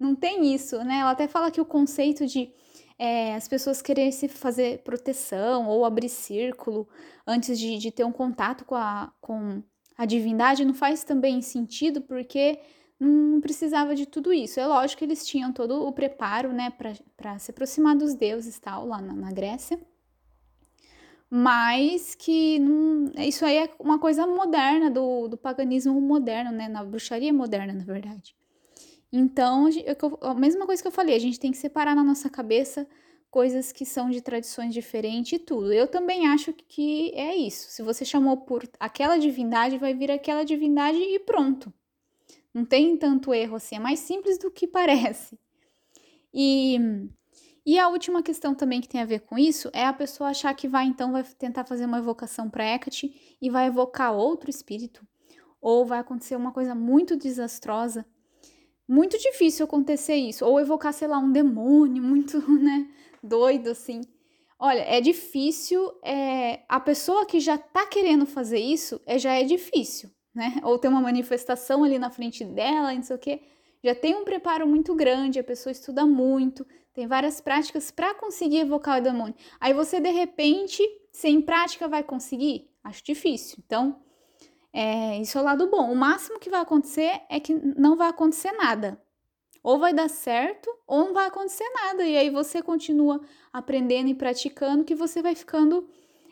Não 0.00 0.16
tem 0.16 0.52
isso, 0.52 0.82
né? 0.82 0.98
Ela 0.98 1.12
até 1.12 1.28
fala 1.28 1.48
que 1.48 1.60
o 1.60 1.64
conceito 1.64 2.26
de 2.26 2.52
é, 2.98 3.36
as 3.36 3.46
pessoas 3.46 3.80
quererem 3.80 4.10
se 4.10 4.26
fazer 4.26 4.82
proteção 4.82 5.68
ou 5.68 5.84
abrir 5.84 6.08
círculo 6.08 6.88
antes 7.24 7.56
de, 7.56 7.78
de 7.78 7.92
ter 7.92 8.02
um 8.02 8.10
contato 8.10 8.64
com 8.64 8.74
a, 8.74 9.12
com 9.20 9.62
a 9.96 10.04
divindade 10.06 10.64
não 10.64 10.74
faz 10.74 11.04
também 11.04 11.40
sentido, 11.40 12.00
porque 12.00 12.58
não 13.08 13.40
precisava 13.40 13.94
de 13.94 14.06
tudo 14.06 14.32
isso. 14.32 14.60
É 14.60 14.66
lógico 14.66 14.98
que 15.00 15.04
eles 15.04 15.26
tinham 15.26 15.52
todo 15.52 15.86
o 15.86 15.92
preparo, 15.92 16.52
né, 16.52 16.72
para 17.16 17.38
se 17.38 17.50
aproximar 17.50 17.96
dos 17.96 18.14
deuses 18.14 18.58
tal, 18.58 18.86
lá 18.86 19.00
na, 19.00 19.14
na 19.14 19.32
Grécia. 19.32 19.78
Mas 21.28 22.14
que 22.14 22.58
não, 22.58 23.10
isso 23.18 23.44
aí 23.44 23.56
é 23.56 23.70
uma 23.78 23.98
coisa 23.98 24.26
moderna, 24.26 24.90
do, 24.90 25.28
do 25.28 25.36
paganismo 25.36 25.98
moderno, 26.00 26.52
né, 26.52 26.68
na 26.68 26.84
bruxaria 26.84 27.32
moderna, 27.32 27.72
na 27.72 27.84
verdade. 27.84 28.36
Então, 29.10 29.68
a 30.22 30.34
mesma 30.34 30.66
coisa 30.66 30.80
que 30.80 30.88
eu 30.88 30.92
falei, 30.92 31.16
a 31.16 31.18
gente 31.18 31.40
tem 31.40 31.50
que 31.50 31.58
separar 31.58 31.94
na 31.94 32.04
nossa 32.04 32.30
cabeça 32.30 32.86
coisas 33.30 33.72
que 33.72 33.86
são 33.86 34.10
de 34.10 34.20
tradições 34.20 34.74
diferentes 34.74 35.32
e 35.32 35.38
tudo. 35.38 35.72
Eu 35.72 35.86
também 35.86 36.26
acho 36.28 36.52
que 36.52 37.12
é 37.14 37.34
isso. 37.34 37.70
Se 37.70 37.82
você 37.82 38.04
chamou 38.04 38.36
por 38.38 38.68
aquela 38.78 39.16
divindade, 39.16 39.78
vai 39.78 39.94
vir 39.94 40.10
aquela 40.10 40.44
divindade 40.44 40.98
e 40.98 41.18
pronto. 41.18 41.72
Não 42.54 42.64
tem 42.64 42.96
tanto 42.96 43.32
erro 43.32 43.56
assim, 43.56 43.76
é 43.76 43.78
mais 43.78 44.00
simples 44.00 44.38
do 44.38 44.50
que 44.50 44.66
parece. 44.66 45.38
E, 46.32 46.78
e 47.64 47.78
a 47.78 47.88
última 47.88 48.22
questão 48.22 48.54
também 48.54 48.80
que 48.80 48.88
tem 48.88 49.00
a 49.00 49.06
ver 49.06 49.20
com 49.20 49.38
isso 49.38 49.70
é 49.72 49.86
a 49.86 49.92
pessoa 49.92 50.30
achar 50.30 50.54
que 50.54 50.68
vai 50.68 50.86
então 50.86 51.12
vai 51.12 51.24
tentar 51.24 51.64
fazer 51.64 51.86
uma 51.86 51.98
evocação 51.98 52.50
para 52.50 52.64
Hecate 52.64 53.36
e 53.40 53.50
vai 53.50 53.66
evocar 53.66 54.14
outro 54.14 54.50
espírito, 54.50 55.06
ou 55.60 55.84
vai 55.86 55.98
acontecer 55.98 56.36
uma 56.36 56.52
coisa 56.52 56.74
muito 56.74 57.16
desastrosa 57.16 58.06
muito 58.92 59.18
difícil 59.18 59.64
acontecer 59.64 60.16
isso. 60.16 60.44
Ou 60.44 60.60
evocar, 60.60 60.92
sei 60.92 61.08
lá, 61.08 61.18
um 61.18 61.32
demônio 61.32 62.02
muito, 62.02 62.38
né, 62.60 62.88
doido, 63.22 63.70
assim. 63.70 64.02
Olha, 64.58 64.80
é 64.80 65.00
difícil. 65.00 65.92
É, 66.04 66.62
a 66.68 66.78
pessoa 66.78 67.26
que 67.26 67.40
já 67.40 67.56
tá 67.56 67.86
querendo 67.86 68.26
fazer 68.26 68.58
isso 68.58 69.00
é, 69.06 69.18
já 69.18 69.32
é 69.32 69.44
difícil, 69.44 70.10
né? 70.34 70.60
Ou 70.64 70.78
tem 70.78 70.90
uma 70.90 71.00
manifestação 71.00 71.84
ali 71.84 71.98
na 71.98 72.10
frente 72.10 72.44
dela, 72.44 72.92
não 72.92 73.02
sei 73.02 73.16
o 73.16 73.18
quê. 73.18 73.42
Já 73.84 73.94
tem 73.94 74.14
um 74.14 74.24
preparo 74.24 74.66
muito 74.66 74.94
grande, 74.94 75.40
a 75.40 75.44
pessoa 75.44 75.72
estuda 75.72 76.06
muito, 76.06 76.64
tem 76.94 77.06
várias 77.06 77.40
práticas 77.40 77.90
para 77.90 78.14
conseguir 78.14 78.58
evocar 78.58 78.98
o 78.98 79.02
demônio. 79.02 79.34
Aí 79.58 79.72
você, 79.72 79.98
de 79.98 80.10
repente, 80.10 80.82
sem 81.10 81.40
prática, 81.40 81.88
vai 81.88 82.02
conseguir? 82.02 82.70
Acho 82.84 83.02
difícil. 83.04 83.58
Então, 83.64 84.00
é, 84.72 85.18
isso 85.20 85.36
é 85.36 85.40
o 85.40 85.44
lado 85.44 85.68
bom. 85.68 85.90
O 85.90 85.96
máximo 85.96 86.38
que 86.38 86.50
vai 86.50 86.60
acontecer 86.60 87.22
é 87.28 87.40
que 87.40 87.54
não 87.54 87.96
vai 87.96 88.08
acontecer 88.08 88.52
nada. 88.52 89.00
Ou 89.62 89.78
vai 89.78 89.92
dar 89.92 90.08
certo, 90.08 90.68
ou 90.86 91.06
não 91.06 91.14
vai 91.14 91.26
acontecer 91.26 91.68
nada. 91.70 92.04
E 92.04 92.16
aí 92.16 92.30
você 92.30 92.62
continua 92.62 93.20
aprendendo 93.52 94.08
e 94.08 94.14
praticando, 94.14 94.84
que 94.84 94.94
você 94.94 95.22
vai 95.22 95.34
ficando 95.34 95.88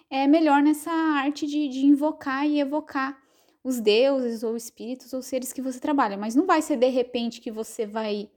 é, 0.09 0.27
melhor 0.27 0.63
nessa 0.63 0.91
arte 0.91 1.47
de, 1.47 1.69
de 1.69 1.87
invocar 1.87 2.47
e 2.47 2.61
evocar 2.61 3.17
os 3.63 3.81
deuses 3.81 4.43
ou 4.43 4.57
espíritos 4.57 5.13
ou 5.13 5.23
seres 5.23 5.53
que 5.53 5.63
você 5.63 5.79
trabalha. 5.79 6.17
Mas 6.17 6.35
não 6.35 6.47
vai 6.47 6.63
ser 6.63 6.77
de 6.77 6.89
repente 6.89 7.41
que 7.41 7.51
você 7.51 7.87
vai 7.87 8.31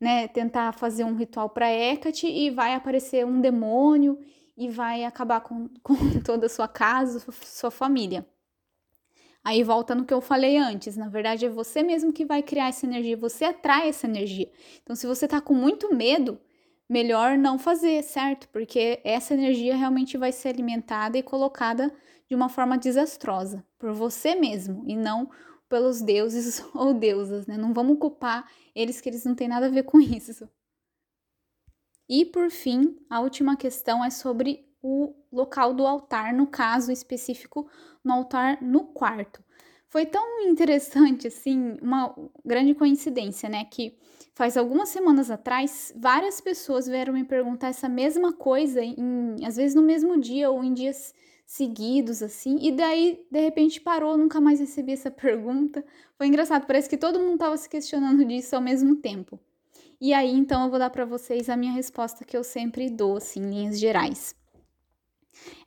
né, 0.00 0.28
tentar 0.28 0.72
fazer 0.72 1.04
um 1.04 1.14
ritual 1.14 1.48
para 1.48 1.70
Hecate 1.70 2.26
e 2.26 2.50
vai 2.50 2.74
aparecer 2.74 3.24
um 3.24 3.40
demônio 3.40 4.18
e 4.56 4.68
vai 4.68 5.04
acabar 5.04 5.40
com, 5.40 5.68
com 5.82 6.20
toda 6.22 6.46
a 6.46 6.48
sua 6.48 6.68
casa, 6.68 7.24
sua 7.42 7.70
família. 7.70 8.26
Aí 9.42 9.62
volta 9.62 9.94
no 9.94 10.06
que 10.06 10.14
eu 10.14 10.22
falei 10.22 10.56
antes, 10.56 10.96
na 10.96 11.08
verdade 11.08 11.44
é 11.44 11.50
você 11.50 11.82
mesmo 11.82 12.14
que 12.14 12.24
vai 12.24 12.42
criar 12.42 12.68
essa 12.68 12.86
energia, 12.86 13.14
você 13.14 13.44
atrai 13.44 13.88
essa 13.88 14.06
energia. 14.06 14.50
Então 14.82 14.96
se 14.96 15.06
você 15.06 15.28
tá 15.28 15.38
com 15.38 15.52
muito 15.52 15.94
medo, 15.94 16.40
melhor 16.88 17.36
não 17.38 17.58
fazer, 17.58 18.02
certo? 18.02 18.48
Porque 18.48 19.00
essa 19.04 19.34
energia 19.34 19.76
realmente 19.76 20.16
vai 20.16 20.32
ser 20.32 20.48
alimentada 20.48 21.18
e 21.18 21.22
colocada 21.22 21.92
de 22.28 22.34
uma 22.34 22.48
forma 22.48 22.78
desastrosa 22.78 23.64
por 23.78 23.92
você 23.92 24.34
mesmo 24.34 24.84
e 24.86 24.96
não 24.96 25.30
pelos 25.68 26.00
deuses 26.00 26.64
ou 26.74 26.94
deusas, 26.94 27.46
né? 27.46 27.56
Não 27.56 27.72
vamos 27.72 27.98
culpar 27.98 28.50
eles 28.74 29.00
que 29.00 29.08
eles 29.08 29.24
não 29.24 29.34
têm 29.34 29.48
nada 29.48 29.66
a 29.66 29.70
ver 29.70 29.84
com 29.84 30.00
isso. 30.00 30.48
E 32.08 32.24
por 32.24 32.50
fim, 32.50 32.98
a 33.08 33.20
última 33.20 33.56
questão 33.56 34.04
é 34.04 34.10
sobre 34.10 34.68
o 34.82 35.14
local 35.32 35.72
do 35.72 35.86
altar, 35.86 36.34
no 36.34 36.46
caso 36.46 36.92
específico, 36.92 37.68
no 38.04 38.12
altar 38.12 38.62
no 38.62 38.84
quarto. 38.84 39.43
Foi 39.94 40.04
tão 40.04 40.40
interessante, 40.40 41.28
assim, 41.28 41.76
uma 41.80 42.12
grande 42.44 42.74
coincidência, 42.74 43.48
né? 43.48 43.64
Que 43.64 43.96
faz 44.34 44.56
algumas 44.56 44.88
semanas 44.88 45.30
atrás, 45.30 45.94
várias 45.94 46.40
pessoas 46.40 46.88
vieram 46.88 47.12
me 47.12 47.22
perguntar 47.22 47.68
essa 47.68 47.88
mesma 47.88 48.32
coisa, 48.32 48.82
em, 48.82 49.36
às 49.46 49.54
vezes 49.54 49.72
no 49.72 49.82
mesmo 49.82 50.20
dia 50.20 50.50
ou 50.50 50.64
em 50.64 50.74
dias 50.74 51.14
seguidos, 51.46 52.24
assim, 52.24 52.58
e 52.60 52.72
daí, 52.72 53.24
de 53.30 53.38
repente, 53.38 53.80
parou, 53.80 54.18
nunca 54.18 54.40
mais 54.40 54.58
recebi 54.58 54.90
essa 54.90 55.12
pergunta. 55.14 55.84
Foi 56.18 56.26
engraçado, 56.26 56.66
parece 56.66 56.88
que 56.90 56.96
todo 56.96 57.20
mundo 57.20 57.34
estava 57.34 57.56
se 57.56 57.68
questionando 57.68 58.24
disso 58.24 58.56
ao 58.56 58.60
mesmo 58.60 58.96
tempo. 58.96 59.38
E 60.00 60.12
aí, 60.12 60.32
então, 60.32 60.64
eu 60.64 60.70
vou 60.70 60.78
dar 60.80 60.90
para 60.90 61.04
vocês 61.04 61.48
a 61.48 61.56
minha 61.56 61.72
resposta 61.72 62.24
que 62.24 62.36
eu 62.36 62.42
sempre 62.42 62.90
dou, 62.90 63.18
assim, 63.18 63.38
em 63.38 63.48
linhas 63.48 63.78
gerais. 63.78 64.34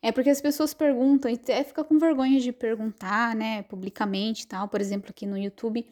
É 0.02 0.12
porque 0.12 0.30
as 0.30 0.42
pessoas 0.42 0.74
perguntam 0.74 1.30
e 1.30 1.36
até 1.36 1.64
fica 1.64 1.84
com 1.84 1.98
vergonha 1.98 2.40
de 2.40 2.52
perguntar, 2.52 3.36
né, 3.36 3.64
publicamente 3.64 4.44
e 4.44 4.48
tal, 4.48 4.68
por 4.68 4.82
exemplo, 4.82 5.10
aqui 5.10 5.26
no 5.26 5.38
YouTube. 5.38 5.86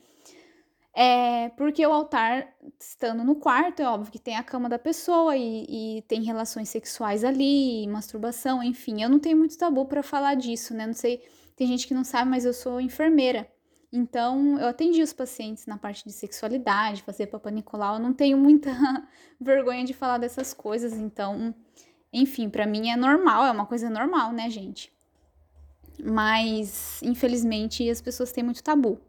É 0.97 1.49
porque 1.57 1.85
o 1.85 1.91
altar, 1.91 2.47
estando 2.79 3.21
no 3.23 3.35
quarto, 3.35 3.81
é 3.81 3.87
óbvio 3.87 4.11
que 4.11 4.19
tem 4.19 4.37
a 4.37 4.43
cama 4.43 4.69
da 4.69 4.79
pessoa 4.79 5.35
e, 5.35 5.97
e 5.97 6.01
tem 6.03 6.23
relações 6.23 6.69
sexuais 6.69 7.25
ali, 7.25 7.85
masturbação, 7.87 8.63
enfim. 8.63 9.03
Eu 9.03 9.09
não 9.09 9.19
tenho 9.19 9.37
muito 9.37 9.57
tabu 9.57 9.85
para 9.85 10.01
falar 10.01 10.35
disso, 10.35 10.73
né? 10.73 10.87
Não 10.87 10.93
sei, 10.93 11.21
tem 11.55 11.67
gente 11.67 11.85
que 11.85 11.93
não 11.93 12.05
sabe, 12.05 12.29
mas 12.29 12.45
eu 12.45 12.53
sou 12.53 12.79
enfermeira. 12.79 13.45
Então, 13.91 14.57
eu 14.59 14.67
atendi 14.67 15.01
os 15.01 15.11
pacientes 15.13 15.65
na 15.65 15.77
parte 15.77 16.05
de 16.05 16.13
sexualidade, 16.13 17.03
fazer 17.03 17.27
Papa 17.27 17.51
Nicolau. 17.51 17.95
Eu 17.95 18.01
não 18.01 18.13
tenho 18.13 18.37
muita 18.37 18.71
vergonha 19.39 19.83
de 19.83 19.93
falar 19.93 20.17
dessas 20.17 20.53
coisas, 20.53 20.93
então 20.93 21.53
enfim, 22.15 22.49
para 22.49 22.65
mim 22.65 22.89
é 22.89 22.95
normal, 22.95 23.45
é 23.45 23.51
uma 23.51 23.65
coisa 23.65 23.89
normal, 23.89 24.31
né, 24.31 24.49
gente? 24.49 24.91
Mas, 26.01 27.01
infelizmente, 27.03 27.89
as 27.89 28.01
pessoas 28.01 28.31
têm 28.31 28.43
muito 28.43 28.63
tabu. 28.63 28.99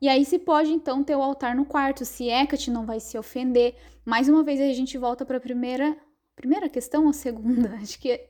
E 0.00 0.08
aí 0.08 0.24
se 0.24 0.38
pode 0.38 0.72
então 0.72 1.04
ter 1.04 1.14
o 1.14 1.22
altar 1.22 1.54
no 1.54 1.64
quarto, 1.64 2.04
se 2.04 2.28
Hecate 2.28 2.70
não 2.70 2.86
vai 2.86 3.00
se 3.00 3.16
ofender. 3.18 3.76
Mais 4.04 4.28
uma 4.28 4.42
vez 4.42 4.60
a 4.60 4.72
gente 4.72 4.96
volta 4.98 5.24
para 5.24 5.36
a 5.36 5.40
primeira, 5.40 5.96
primeira 6.34 6.68
questão 6.68 7.06
ou 7.06 7.12
segunda? 7.12 7.74
Acho 7.80 7.98
que 7.98 8.20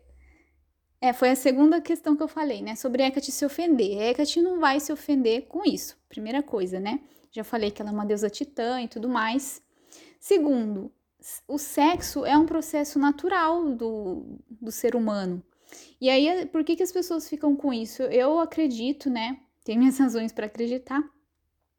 é, 1.00 1.12
foi 1.12 1.30
a 1.30 1.36
segunda 1.36 1.80
questão 1.80 2.16
que 2.16 2.22
eu 2.22 2.28
falei, 2.28 2.60
né? 2.60 2.74
Sobre 2.74 3.02
Hecate 3.02 3.32
se 3.32 3.44
ofender. 3.44 4.02
Hecate 4.02 4.42
não 4.42 4.60
vai 4.60 4.80
se 4.80 4.92
ofender 4.92 5.46
com 5.46 5.64
isso, 5.64 5.96
primeira 6.08 6.42
coisa, 6.42 6.78
né? 6.78 7.00
Já 7.30 7.42
falei 7.42 7.70
que 7.70 7.80
ela 7.80 7.90
é 7.90 7.94
uma 7.94 8.04
deusa 8.04 8.28
titã 8.28 8.82
e 8.82 8.88
tudo 8.88 9.08
mais. 9.08 9.62
Segundo, 10.20 10.92
o 11.46 11.58
sexo 11.58 12.24
é 12.24 12.37
um 12.37 12.46
processo 12.46 12.98
natural 12.98 13.74
do, 13.74 14.38
do 14.48 14.70
ser 14.70 14.96
humano. 14.96 15.42
E 16.00 16.11
aí, 16.11 16.46
por 16.46 16.64
que, 16.64 16.76
que 16.76 16.82
as 16.82 16.92
pessoas 16.92 17.28
ficam 17.28 17.56
com 17.56 17.72
isso? 17.72 18.02
Eu 18.02 18.38
acredito, 18.38 19.08
né? 19.08 19.40
Tenho 19.64 19.78
minhas 19.78 19.98
razões 19.98 20.32
para 20.32 20.46
acreditar, 20.46 21.02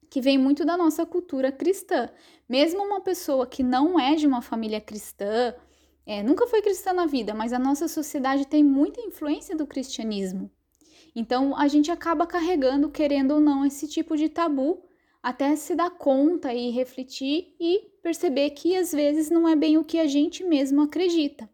que 0.10 0.21
vem 0.21 0.38
muito 0.38 0.65
da 0.65 0.77
nossa 0.77 1.06
cultura 1.06 1.51
cristã. 1.51 2.10
Mesmo 2.47 2.84
uma 2.84 3.01
pessoa 3.01 3.47
que 3.47 3.63
não 3.63 3.99
é 3.99 4.15
de 4.15 4.27
uma 4.27 4.41
família 4.41 4.79
cristã, 4.79 5.53
é, 6.06 6.21
nunca 6.21 6.47
foi 6.47 6.62
cristã 6.62 6.93
na 6.93 7.06
vida, 7.06 7.34
mas 7.34 7.53
a 7.53 7.60
nossa 7.60 7.88
sociedade 7.88 8.45
tem 8.45 8.63
muita 8.63 9.01
influência 9.01 9.56
do 9.56 9.65
cristianismo. 9.65 10.51
Então 11.15 11.58
a 11.58 11.67
gente 11.67 11.91
acaba 11.91 12.25
carregando, 12.25 12.89
querendo 12.89 13.32
ou 13.36 13.39
não, 13.39 13.65
esse 13.65 13.88
tipo 13.88 14.17
de 14.17 14.29
tabu 14.29 14.84
até 15.23 15.55
se 15.55 15.73
dar 15.73 15.89
conta 15.89 16.53
e 16.53 16.69
refletir 16.69 17.55
e 17.57 17.89
perceber 18.03 18.49
que 18.49 18.75
às 18.75 18.91
vezes 18.91 19.29
não 19.29 19.47
é 19.47 19.55
bem 19.55 19.77
o 19.77 19.83
que 19.83 19.97
a 19.97 20.05
gente 20.05 20.43
mesmo 20.43 20.81
acredita. 20.81 21.49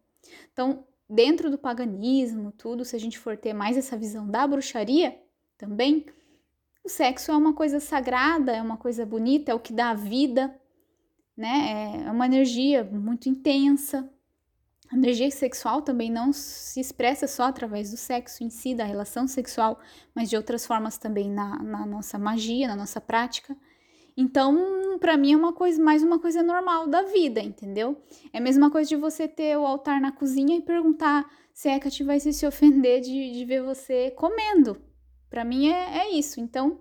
Então, 0.51 0.83
dentro 1.07 1.51
do 1.51 1.57
paganismo, 1.57 2.51
tudo, 2.51 2.83
se 2.83 2.95
a 2.95 2.99
gente 2.99 3.19
for 3.19 3.37
ter 3.37 3.53
mais 3.53 3.77
essa 3.77 3.95
visão 3.95 4.27
da 4.27 4.47
bruxaria 4.47 5.21
também, 5.55 6.07
o 6.83 6.89
sexo 6.89 7.31
é 7.31 7.37
uma 7.37 7.53
coisa 7.53 7.79
sagrada, 7.79 8.51
é 8.51 8.61
uma 8.61 8.77
coisa 8.77 9.05
bonita, 9.05 9.51
é 9.51 9.55
o 9.55 9.59
que 9.59 9.71
dá 9.71 9.91
a 9.91 9.95
vida, 9.95 10.59
né? 11.37 12.03
É 12.07 12.11
uma 12.11 12.25
energia 12.25 12.83
muito 12.83 13.29
intensa, 13.29 14.11
a 14.91 14.95
energia 14.95 15.29
sexual 15.29 15.81
também 15.81 16.11
não 16.11 16.33
se 16.33 16.79
expressa 16.79 17.27
só 17.27 17.43
através 17.43 17.91
do 17.91 17.97
sexo 17.97 18.43
em 18.43 18.49
si, 18.49 18.73
da 18.73 18.83
relação 18.83 19.27
sexual, 19.27 19.79
mas 20.15 20.29
de 20.29 20.35
outras 20.35 20.65
formas 20.65 20.97
também 20.97 21.29
na, 21.29 21.61
na 21.61 21.85
nossa 21.85 22.17
magia, 22.17 22.67
na 22.67 22.75
nossa 22.75 22.99
prática. 22.99 23.55
Então, 24.17 24.97
para 24.99 25.15
mim 25.15 25.33
é 25.33 25.37
uma 25.37 25.53
coisa, 25.53 25.81
mais 25.81 26.01
uma 26.01 26.19
coisa 26.19 26.41
normal 26.41 26.87
da 26.87 27.03
vida, 27.03 27.39
entendeu? 27.39 28.01
É 28.33 28.39
a 28.39 28.41
mesma 28.41 28.71
coisa 28.71 28.89
de 28.89 28.95
você 28.95 29.27
ter 29.27 29.57
o 29.57 29.65
altar 29.65 30.01
na 30.01 30.11
cozinha 30.11 30.57
e 30.57 30.61
perguntar 30.61 31.29
se 31.53 31.69
a 31.69 31.75
Hecate 31.75 32.03
vai 32.03 32.19
se 32.19 32.45
ofender 32.45 32.99
de, 32.99 33.31
de 33.31 33.45
ver 33.45 33.61
você 33.61 34.11
comendo. 34.11 34.81
Para 35.29 35.45
mim 35.45 35.69
é, 35.69 35.99
é 35.99 36.11
isso. 36.11 36.39
Então, 36.39 36.79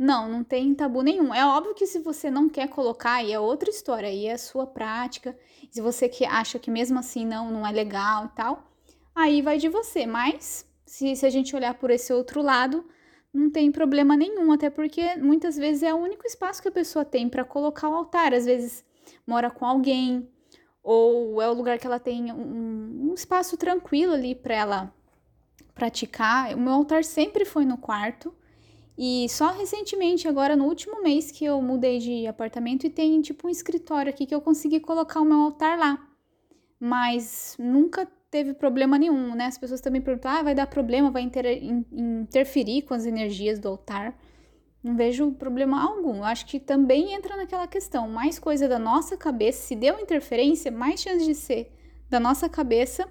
não, 0.00 0.30
não 0.30 0.42
tem 0.42 0.74
tabu 0.74 1.02
nenhum. 1.02 1.34
É 1.34 1.44
óbvio 1.44 1.74
que 1.74 1.86
se 1.86 1.98
você 1.98 2.30
não 2.30 2.48
quer 2.48 2.70
colocar, 2.70 3.16
aí 3.16 3.34
é 3.34 3.38
outra 3.38 3.68
história, 3.68 4.08
aí 4.08 4.24
é 4.24 4.32
a 4.32 4.38
sua 4.38 4.66
prática. 4.66 5.36
Se 5.70 5.82
você 5.82 6.08
que 6.08 6.24
acha 6.24 6.58
que 6.58 6.70
mesmo 6.70 6.98
assim 6.98 7.26
não, 7.26 7.50
não 7.50 7.66
é 7.66 7.70
legal 7.70 8.24
e 8.24 8.28
tal, 8.30 8.72
aí 9.14 9.42
vai 9.42 9.58
de 9.58 9.68
você. 9.68 10.06
Mas 10.06 10.66
se, 10.86 11.14
se 11.14 11.26
a 11.26 11.28
gente 11.28 11.54
olhar 11.54 11.74
por 11.74 11.90
esse 11.90 12.14
outro 12.14 12.40
lado, 12.40 12.82
não 13.30 13.50
tem 13.50 13.70
problema 13.70 14.16
nenhum, 14.16 14.50
até 14.52 14.70
porque 14.70 15.16
muitas 15.16 15.58
vezes 15.58 15.82
é 15.82 15.92
o 15.92 15.98
único 15.98 16.26
espaço 16.26 16.62
que 16.62 16.68
a 16.68 16.72
pessoa 16.72 17.04
tem 17.04 17.28
para 17.28 17.44
colocar 17.44 17.90
o 17.90 17.94
altar. 17.94 18.32
Às 18.32 18.46
vezes 18.46 18.82
mora 19.26 19.50
com 19.50 19.66
alguém, 19.66 20.26
ou 20.82 21.42
é 21.42 21.50
o 21.50 21.52
lugar 21.52 21.78
que 21.78 21.86
ela 21.86 22.00
tem 22.00 22.32
um, 22.32 23.10
um 23.10 23.14
espaço 23.14 23.54
tranquilo 23.54 24.14
ali 24.14 24.34
para 24.34 24.54
ela 24.54 24.94
praticar. 25.74 26.54
O 26.54 26.58
meu 26.58 26.72
altar 26.72 27.04
sempre 27.04 27.44
foi 27.44 27.66
no 27.66 27.76
quarto. 27.76 28.34
E 29.02 29.30
só 29.30 29.50
recentemente, 29.52 30.28
agora 30.28 30.54
no 30.54 30.66
último 30.66 31.02
mês, 31.02 31.30
que 31.30 31.42
eu 31.42 31.62
mudei 31.62 31.98
de 32.00 32.26
apartamento 32.26 32.86
e 32.86 32.90
tem 32.90 33.18
tipo 33.22 33.46
um 33.46 33.50
escritório 33.50 34.10
aqui 34.10 34.26
que 34.26 34.34
eu 34.34 34.42
consegui 34.42 34.78
colocar 34.78 35.22
o 35.22 35.24
meu 35.24 35.38
altar 35.38 35.78
lá. 35.78 36.06
Mas 36.78 37.56
nunca 37.58 38.06
teve 38.30 38.52
problema 38.52 38.98
nenhum, 38.98 39.34
né? 39.34 39.46
As 39.46 39.56
pessoas 39.56 39.80
também 39.80 40.02
perguntam: 40.02 40.30
ah, 40.30 40.42
vai 40.42 40.54
dar 40.54 40.66
problema, 40.66 41.10
vai 41.10 41.22
inter 41.22 41.46
interferir 41.90 42.82
com 42.82 42.92
as 42.92 43.06
energias 43.06 43.58
do 43.58 43.68
altar. 43.68 44.14
Não 44.82 44.94
vejo 44.94 45.32
problema 45.32 45.82
algum. 45.82 46.16
Eu 46.16 46.24
acho 46.24 46.44
que 46.44 46.60
também 46.60 47.14
entra 47.14 47.38
naquela 47.38 47.66
questão: 47.66 48.06
mais 48.06 48.38
coisa 48.38 48.68
da 48.68 48.78
nossa 48.78 49.16
cabeça, 49.16 49.62
se 49.62 49.74
deu 49.74 49.98
interferência, 49.98 50.70
mais 50.70 51.00
chance 51.00 51.24
de 51.24 51.34
ser 51.34 51.72
da 52.10 52.20
nossa 52.20 52.50
cabeça 52.50 53.08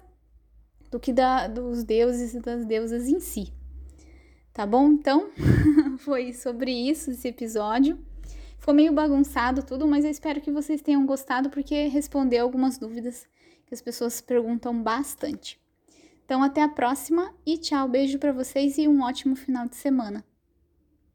do 0.88 1.00
que 1.00 1.12
da, 1.12 1.48
dos 1.48 1.82
deuses 1.82 2.32
e 2.32 2.38
das 2.38 2.64
deusas 2.64 3.08
em 3.08 3.18
si. 3.18 3.52
Tá 4.60 4.66
bom? 4.66 4.90
Então, 4.90 5.30
foi 6.00 6.34
sobre 6.34 6.70
isso 6.70 7.12
esse 7.12 7.26
episódio. 7.26 7.98
Ficou 8.58 8.74
meio 8.74 8.92
bagunçado 8.92 9.62
tudo, 9.62 9.88
mas 9.88 10.04
eu 10.04 10.10
espero 10.10 10.38
que 10.38 10.52
vocês 10.52 10.82
tenham 10.82 11.06
gostado 11.06 11.48
porque 11.48 11.86
respondeu 11.86 12.44
algumas 12.44 12.76
dúvidas 12.76 13.26
que 13.64 13.72
as 13.72 13.80
pessoas 13.80 14.20
perguntam 14.20 14.82
bastante. 14.82 15.58
Então, 16.26 16.42
até 16.42 16.62
a 16.62 16.68
próxima 16.68 17.32
e 17.46 17.56
tchau, 17.56 17.88
beijo 17.88 18.18
para 18.18 18.34
vocês 18.34 18.76
e 18.76 18.86
um 18.86 19.00
ótimo 19.00 19.34
final 19.34 19.66
de 19.66 19.76
semana. 19.76 20.22